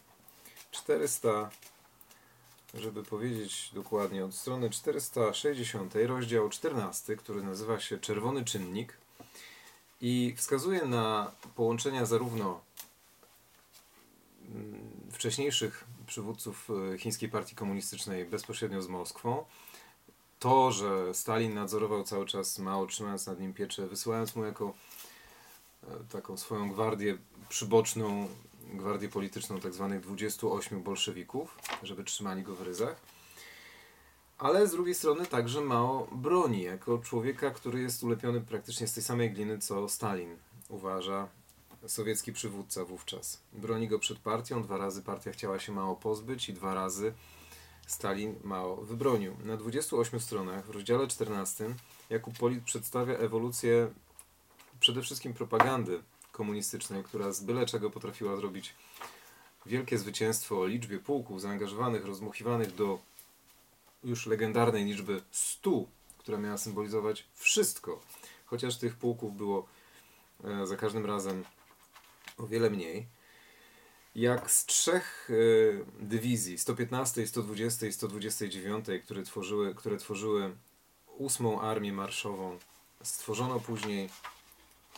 400, 0.71 1.49
żeby 2.73 3.03
powiedzieć 3.03 3.71
dokładnie, 3.73 4.25
od 4.25 4.36
strony 4.36 4.69
460, 4.69 5.93
rozdział 5.95 6.49
14, 6.49 7.15
który 7.15 7.43
nazywa 7.43 7.80
się 7.80 7.99
Czerwony 7.99 8.45
Czynnik. 8.45 8.97
I 10.01 10.34
wskazuje 10.38 10.86
na 10.86 11.32
połączenia 11.56 12.06
zarówno 12.06 12.62
mm, 14.49 14.91
wcześniejszych 15.12 15.84
przywódców 16.08 16.69
e, 16.93 16.97
chińskiej 16.97 17.30
partii 17.30 17.56
komunistycznej 17.56 18.25
bezpośrednio 18.25 18.82
z 18.82 18.88
Moskwą, 18.88 19.45
to, 20.39 20.71
że 20.71 21.13
Stalin 21.13 21.54
nadzorował 21.54 22.04
cały 22.04 22.26
czas 22.26 22.60
Mao, 22.60 22.88
trzymając 22.88 23.28
nad 23.28 23.39
nim 23.39 23.54
pieczę, 23.54 23.88
wysyłając 23.88 24.36
mu 24.36 24.45
jako 24.45 24.73
e, 25.84 25.88
taką 26.12 26.38
swoją 26.38 26.71
gwardię 26.71 27.17
przyboczną, 27.50 28.28
gwardię 28.73 29.10
polityczną 29.10 29.60
tak 29.60 29.73
zwanych 29.73 30.02
28 30.02 30.84
bolszewików, 30.84 31.58
żeby 31.84 32.04
trzymali 32.04 32.43
go 32.43 32.56
w 32.56 32.62
ryzach. 32.62 33.02
Ale 34.38 34.67
z 34.67 34.71
drugiej 34.71 34.95
strony 34.95 35.26
także 35.26 35.62
Mao 35.62 36.08
broni 36.12 36.62
jako 36.62 36.97
człowieka, 36.97 37.52
który 37.52 37.82
jest 37.82 38.04
ulepiony 38.04 38.41
praktycznie 38.41 38.88
z 38.88 38.93
tej 38.93 39.04
samej 39.04 39.32
gliny 39.32 39.60
co 39.60 39.89
Stalin, 39.89 40.38
uważa 40.69 41.28
sowiecki 41.88 42.34
przywódca 42.34 42.86
wówczas. 42.86 43.41
Broni 43.54 43.88
go 43.88 44.00
przed 44.00 44.19
partią, 44.19 44.63
dwa 44.63 44.78
razy 44.78 45.02
partia 45.02 45.32
chciała 45.32 45.60
się 45.60 45.71
Mao 45.71 45.95
pozbyć 45.95 46.50
i 46.50 46.54
dwa 46.54 46.73
razy 46.73 47.13
Stalin 47.88 48.36
Mao 48.43 48.76
wybronił. 48.76 49.38
Na 49.43 49.58
28 49.58 50.19
stronach 50.19 50.65
w 50.65 50.69
rozdziale 50.69 51.08
14 51.08 51.76
Jakub 52.10 52.38
Polit 52.38 52.63
przedstawia 52.63 53.13
ewolucję 53.13 53.93
przede 54.80 55.02
wszystkim 55.02 55.34
propagandy 55.34 56.04
komunistycznej, 56.32 57.04
która 57.04 57.32
z 57.32 57.43
byle 57.43 57.65
czego 57.65 57.89
potrafiła 57.89 58.36
zrobić 58.36 58.73
wielkie 59.65 59.97
zwycięstwo 59.97 60.60
o 60.60 60.65
liczbie 60.65 61.00
pułków 61.00 61.41
zaangażowanych, 61.41 62.06
rozmuchiwanych 62.06 62.76
do 62.76 63.00
już 64.04 64.26
legendarnej 64.26 64.86
liczby 64.86 65.21
100, 65.32 65.86
która 66.17 66.38
miała 66.38 66.58
symbolizować 66.58 67.26
wszystko. 67.34 68.00
Chociaż 68.45 68.78
tych 68.78 68.95
pułków 68.95 69.38
było 69.38 69.67
e, 70.43 70.67
za 70.67 70.76
każdym 70.76 71.06
razem 71.06 71.43
o 72.38 72.47
wiele 72.47 72.69
mniej. 72.69 73.08
Jak 74.17 74.51
z 74.51 74.65
trzech 74.65 75.30
e, 75.30 76.03
dywizji, 76.06 76.58
115, 76.58 77.27
120 77.27 77.88
i 77.88 77.93
129, 77.93 78.86
które 79.03 79.23
tworzyły, 79.23 79.75
które 79.75 79.97
tworzyły 79.97 80.56
ósmą 81.17 81.62
armię 81.62 81.93
marszową, 81.93 82.58
stworzono 83.03 83.60
później, 83.60 84.10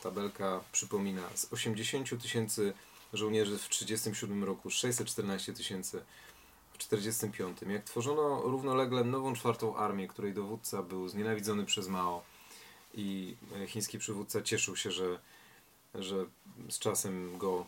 tabelka 0.02 0.60
przypomina, 0.72 1.22
z 1.34 1.52
80 1.52 2.22
tysięcy 2.22 2.72
żołnierzy 3.12 3.58
w 3.58 3.68
1937 3.68 4.44
roku, 4.44 4.70
614 4.70 5.52
tysięcy 5.52 6.02
1945, 6.78 7.58
jak 7.72 7.84
tworzono 7.84 8.42
równolegle 8.42 9.04
nową 9.04 9.34
czwartą 9.34 9.76
armię, 9.76 10.08
której 10.08 10.34
dowódca 10.34 10.82
był 10.82 11.08
znienawidzony 11.08 11.64
przez 11.64 11.88
Mao 11.88 12.22
i 12.94 13.36
chiński 13.66 13.98
przywódca 13.98 14.42
cieszył 14.42 14.76
się, 14.76 14.90
że, 14.90 15.18
że 15.94 16.26
z 16.68 16.78
czasem 16.78 17.38
go 17.38 17.66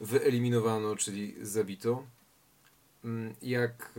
wyeliminowano, 0.00 0.96
czyli 0.96 1.34
zabito. 1.42 2.04
Mm, 3.04 3.34
jak 3.42 3.92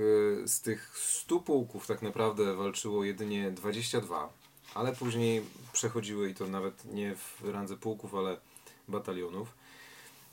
e, 0.43 0.47
z 0.47 0.61
tych 0.61 0.97
100 0.97 1.39
pułków 1.39 1.87
tak 1.87 2.01
naprawdę 2.01 2.55
walczyło 2.55 3.03
jedynie 3.03 3.51
22, 3.51 4.33
ale 4.73 4.95
później 4.95 5.43
przechodziły 5.73 6.29
i 6.29 6.35
to 6.35 6.47
nawet 6.47 6.85
nie 6.85 7.15
w 7.15 7.41
randze 7.43 7.77
pułków, 7.77 8.15
ale 8.15 8.37
batalionów 8.87 9.53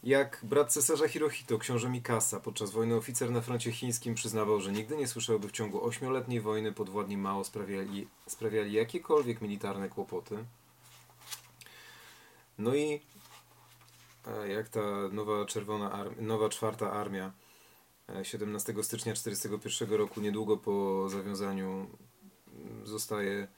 jak 0.05 0.41
brat 0.43 0.73
cesarza 0.73 1.09
Hirohito, 1.09 1.59
książę 1.59 1.89
Mikasa, 1.89 2.41
podczas 2.41 2.71
wojny 2.71 2.95
oficer 2.95 3.31
na 3.31 3.41
froncie 3.41 3.73
chińskim 3.73 4.15
przyznawał, 4.15 4.61
że 4.61 4.73
nigdy 4.73 4.97
nie 4.97 5.09
słyszał, 5.09 5.41
by 5.41 5.49
w 5.49 5.53
ciągu 5.53 5.85
ośmioletniej 5.85 6.41
wojny 6.41 6.73
podwładni 6.73 7.17
Mao 7.17 7.45
sprawiali, 7.45 8.09
sprawiali 8.29 8.73
jakiekolwiek 8.73 9.41
militarne 9.41 9.89
kłopoty. 9.89 10.45
No 12.59 12.75
i 12.75 13.01
jak 14.49 14.69
ta 14.69 14.81
nowa 15.13 15.45
czerwona 15.45 15.93
armia, 15.93 16.23
nowa 16.23 16.49
czwarta 16.49 16.93
armia 16.93 17.33
17 18.23 18.73
e, 18.73 18.83
stycznia 18.83 19.13
1941 19.13 19.99
roku, 19.99 20.21
niedługo 20.21 20.57
po 20.57 21.09
zawiązaniu, 21.09 21.87
zostaje 22.85 23.49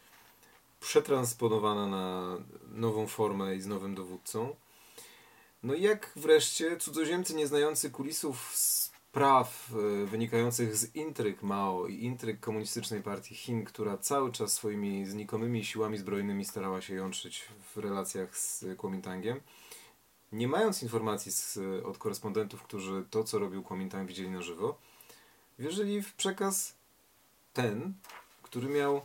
przetransponowana 0.80 1.86
na 1.86 2.36
nową 2.68 3.06
formę 3.06 3.56
i 3.56 3.60
z 3.60 3.66
nowym 3.66 3.94
dowódcą. 3.94 4.56
No 5.62 5.74
i 5.74 5.82
jak 5.82 6.12
wreszcie 6.16 6.76
cudzoziemcy 6.76 7.34
nieznający 7.34 7.90
kulisów 7.90 8.52
spraw 8.54 9.70
e, 9.72 10.06
wynikających 10.06 10.76
z 10.76 10.94
intryg 10.94 11.42
Mao 11.42 11.86
i 11.86 12.04
intryg 12.04 12.40
komunistycznej 12.40 13.02
partii 13.02 13.34
Chin, 13.34 13.64
która 13.64 13.98
cały 13.98 14.32
czas 14.32 14.52
swoimi 14.52 15.06
znikomymi 15.06 15.64
siłami 15.64 15.98
zbrojnymi 15.98 16.44
starała 16.44 16.80
się 16.80 16.94
jątrzyć 16.94 17.44
w 17.74 17.76
relacjach 17.76 18.38
z 18.38 18.64
Kuomintangiem, 18.76 19.40
nie 20.32 20.48
mając 20.48 20.82
informacji 20.82 21.32
z, 21.32 21.58
od 21.84 21.98
korespondentów, 21.98 22.62
którzy 22.62 23.04
to, 23.10 23.24
co 23.24 23.38
robił 23.38 23.62
Kuomintang, 23.62 24.08
widzieli 24.08 24.30
na 24.30 24.42
żywo, 24.42 24.78
wierzyli 25.58 26.02
w 26.02 26.14
przekaz 26.14 26.74
ten, 27.52 27.94
który 28.42 28.68
miał 28.68 29.02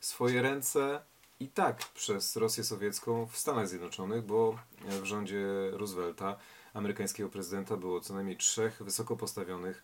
swoje 0.00 0.42
ręce 0.42 1.00
i 1.40 1.48
tak 1.48 1.78
przez 1.94 2.36
Rosję 2.36 2.64
Sowiecką 2.64 3.26
w 3.26 3.36
Stanach 3.36 3.68
Zjednoczonych, 3.68 4.24
bo 4.24 4.58
w 4.84 5.04
rządzie 5.04 5.46
Roosevelta, 5.72 6.36
amerykańskiego 6.74 7.28
prezydenta, 7.28 7.76
było 7.76 8.00
co 8.00 8.14
najmniej 8.14 8.36
trzech 8.36 8.82
wysoko 8.82 9.16
postawionych 9.16 9.82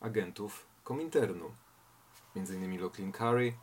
agentów 0.00 0.66
Kominternu. 0.84 1.50
Między 2.36 2.56
innymi 2.56 2.78
Locklin 2.78 3.12
Curry, 3.12 3.54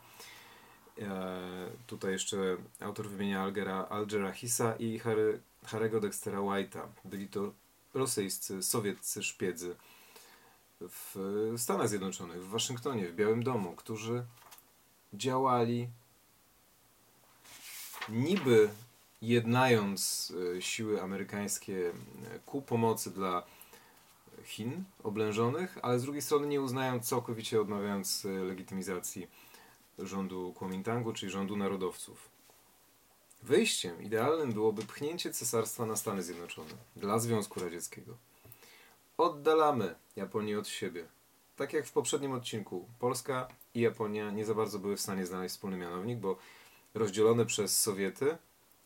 e, 0.98 1.70
tutaj 1.86 2.12
jeszcze 2.12 2.56
autor 2.80 3.08
wymienia 3.08 3.42
Algera, 3.42 3.86
Algera 3.90 4.32
Hissa 4.32 4.76
i 4.76 4.98
Harry, 4.98 5.40
Harry'ego 5.66 6.00
Dextera 6.00 6.38
White'a. 6.38 6.88
Byli 7.04 7.28
to 7.28 7.52
rosyjscy, 7.94 8.62
sowieccy 8.62 9.22
szpiedzy 9.22 9.76
w 10.80 11.16
Stanach 11.56 11.88
Zjednoczonych, 11.88 12.44
w 12.44 12.48
Waszyngtonie, 12.48 13.08
w 13.08 13.14
Białym 13.14 13.42
Domu, 13.42 13.76
którzy 13.76 14.26
działali 15.14 15.88
niby 18.08 18.70
jednając 19.22 20.32
e, 20.56 20.62
siły 20.62 21.02
amerykańskie 21.02 21.88
e, 21.88 21.92
ku 22.46 22.62
pomocy 22.62 23.10
dla 23.10 23.42
Chin 24.44 24.84
oblężonych, 25.02 25.78
ale 25.82 25.98
z 25.98 26.02
drugiej 26.02 26.22
strony 26.22 26.46
nie 26.46 26.60
uznając 26.60 27.08
całkowicie, 27.08 27.60
odmawiając 27.60 28.24
e, 28.24 28.28
legitymizacji 28.28 29.26
rządu 29.98 30.52
Kuomintangu, 30.56 31.12
czyli 31.12 31.32
rządu 31.32 31.56
narodowców. 31.56 32.35
Wyjściem 33.46 34.02
idealnym 34.02 34.52
byłoby 34.52 34.82
pchnięcie 34.82 35.30
cesarstwa 35.30 35.86
na 35.86 35.96
Stany 35.96 36.22
Zjednoczone 36.22 36.70
dla 36.96 37.18
Związku 37.18 37.60
Radzieckiego. 37.60 38.16
Oddalamy 39.18 39.94
Japonię 40.16 40.58
od 40.58 40.68
siebie. 40.68 41.04
Tak 41.56 41.72
jak 41.72 41.86
w 41.86 41.92
poprzednim 41.92 42.32
odcinku, 42.32 42.88
Polska 42.98 43.48
i 43.74 43.80
Japonia 43.80 44.30
nie 44.30 44.44
za 44.44 44.54
bardzo 44.54 44.78
były 44.78 44.96
w 44.96 45.00
stanie 45.00 45.26
znaleźć 45.26 45.54
wspólny 45.54 45.76
mianownik, 45.76 46.18
bo 46.18 46.36
rozdzielone 46.94 47.46
przez 47.46 47.80
Sowiety, 47.80 48.38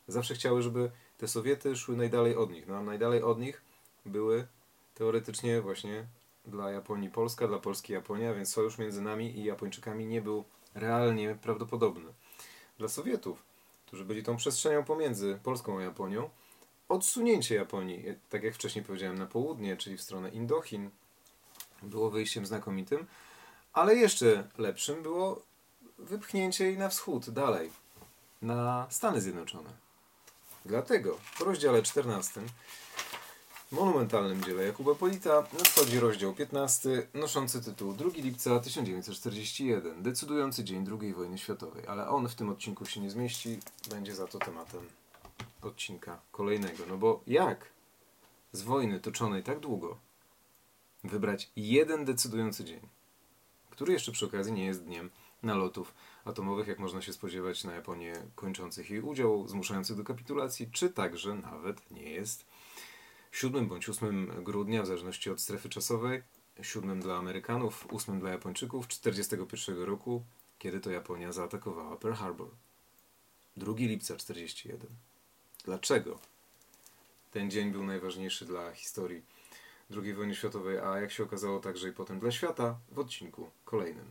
zawsze 0.08 0.34
chciały, 0.34 0.62
żeby 0.62 0.90
te 1.18 1.28
Sowiety 1.28 1.76
szły 1.76 1.96
najdalej 1.96 2.36
od 2.36 2.50
nich. 2.50 2.66
No 2.66 2.76
a 2.76 2.82
najdalej 2.82 3.22
od 3.22 3.40
nich 3.40 3.62
były 4.06 4.46
teoretycznie 4.94 5.60
właśnie 5.60 6.06
dla 6.44 6.70
Japonii 6.70 7.10
Polska, 7.10 7.48
dla 7.48 7.58
Polski 7.58 7.92
Japonia, 7.92 8.34
więc 8.34 8.48
sojusz 8.48 8.78
między 8.78 9.02
nami 9.02 9.38
i 9.38 9.44
Japończykami 9.44 10.06
nie 10.06 10.22
był 10.22 10.44
realnie 10.74 11.38
prawdopodobny. 11.42 12.12
Dla 12.78 12.88
Sowietów, 12.88 13.49
którzy 13.90 14.04
byli 14.04 14.22
tą 14.22 14.36
przestrzenią 14.36 14.84
pomiędzy 14.84 15.38
Polską 15.42 15.78
a 15.78 15.82
Japonią, 15.82 16.30
odsunięcie 16.88 17.54
Japonii, 17.54 18.04
tak 18.28 18.42
jak 18.42 18.54
wcześniej 18.54 18.84
powiedziałem, 18.84 19.18
na 19.18 19.26
południe, 19.26 19.76
czyli 19.76 19.96
w 19.96 20.00
stronę 20.00 20.28
Indochin, 20.28 20.90
było 21.82 22.10
wyjściem 22.10 22.46
znakomitym, 22.46 23.06
ale 23.72 23.96
jeszcze 23.96 24.48
lepszym 24.58 25.02
było 25.02 25.42
wypchnięcie 25.98 26.64
jej 26.64 26.78
na 26.78 26.88
wschód, 26.88 27.30
dalej 27.30 27.70
na 28.42 28.86
Stany 28.90 29.20
Zjednoczone. 29.20 29.70
Dlatego 30.64 31.18
w 31.34 31.40
rozdziale 31.40 31.82
14, 31.82 32.40
monumentalnym 33.72 34.44
dziele 34.44 34.64
Jakuba 34.64 34.94
Polita, 34.94 35.46
nadchodzi 35.58 36.00
rozdział 36.00 36.34
15, 36.34 37.06
noszący 37.14 37.62
tytuł 37.62 37.92
2 37.92 38.10
lipca 38.16 38.60
1941, 38.60 40.02
decydujący 40.02 40.64
dzień 40.64 40.86
II 41.00 41.14
wojny 41.14 41.38
światowej. 41.38 41.86
Ale 41.86 42.08
on 42.08 42.28
w 42.28 42.34
tym 42.34 42.48
odcinku 42.48 42.86
się 42.86 43.00
nie 43.00 43.10
zmieści, 43.10 43.58
będzie 43.90 44.14
za 44.14 44.26
to 44.26 44.38
tematem 44.38 44.80
odcinka 45.62 46.20
kolejnego. 46.32 46.84
No 46.88 46.98
bo 46.98 47.22
jak 47.26 47.66
z 48.52 48.62
wojny 48.62 49.00
toczonej 49.00 49.42
tak 49.42 49.60
długo 49.60 49.98
wybrać 51.04 51.50
jeden 51.56 52.04
decydujący 52.04 52.64
dzień, 52.64 52.80
który 53.70 53.92
jeszcze 53.92 54.12
przy 54.12 54.26
okazji 54.26 54.52
nie 54.52 54.66
jest 54.66 54.84
dniem 54.84 55.10
nalotów 55.42 55.94
atomowych, 56.24 56.66
jak 56.66 56.78
można 56.78 57.02
się 57.02 57.12
spodziewać 57.12 57.64
na 57.64 57.74
Japonię 57.74 58.22
kończących 58.34 58.90
jej 58.90 59.00
udział, 59.00 59.48
zmuszających 59.48 59.96
do 59.96 60.04
kapitulacji, 60.04 60.70
czy 60.72 60.90
także 60.90 61.34
nawet 61.34 61.90
nie 61.90 62.10
jest 62.10 62.49
7 63.32 63.68
bądź 63.68 63.88
8 63.88 64.44
grudnia, 64.44 64.82
w 64.82 64.86
zależności 64.86 65.30
od 65.30 65.40
strefy 65.40 65.68
czasowej, 65.68 66.22
7 66.62 67.00
dla 67.00 67.16
Amerykanów, 67.16 67.86
8 67.90 68.20
dla 68.20 68.30
Japończyków 68.30 68.86
1941 68.86 69.84
roku, 69.84 70.24
kiedy 70.58 70.80
to 70.80 70.90
Japonia 70.90 71.32
zaatakowała 71.32 71.96
Pearl 71.96 72.14
Harbor. 72.14 72.48
2 73.56 73.72
lipca 73.76 74.16
1941. 74.16 74.90
dlaczego 75.64 76.18
ten 77.30 77.50
dzień 77.50 77.70
był 77.72 77.84
najważniejszy 77.84 78.44
dla 78.46 78.72
historii 78.72 79.22
II 79.96 80.14
wojny 80.14 80.34
światowej, 80.34 80.78
a 80.78 81.00
jak 81.00 81.10
się 81.10 81.22
okazało 81.22 81.60
także 81.60 81.88
i 81.88 81.92
potem 81.92 82.20
dla 82.20 82.30
świata 82.30 82.78
w 82.88 82.98
odcinku 82.98 83.50
kolejnym. 83.64 84.10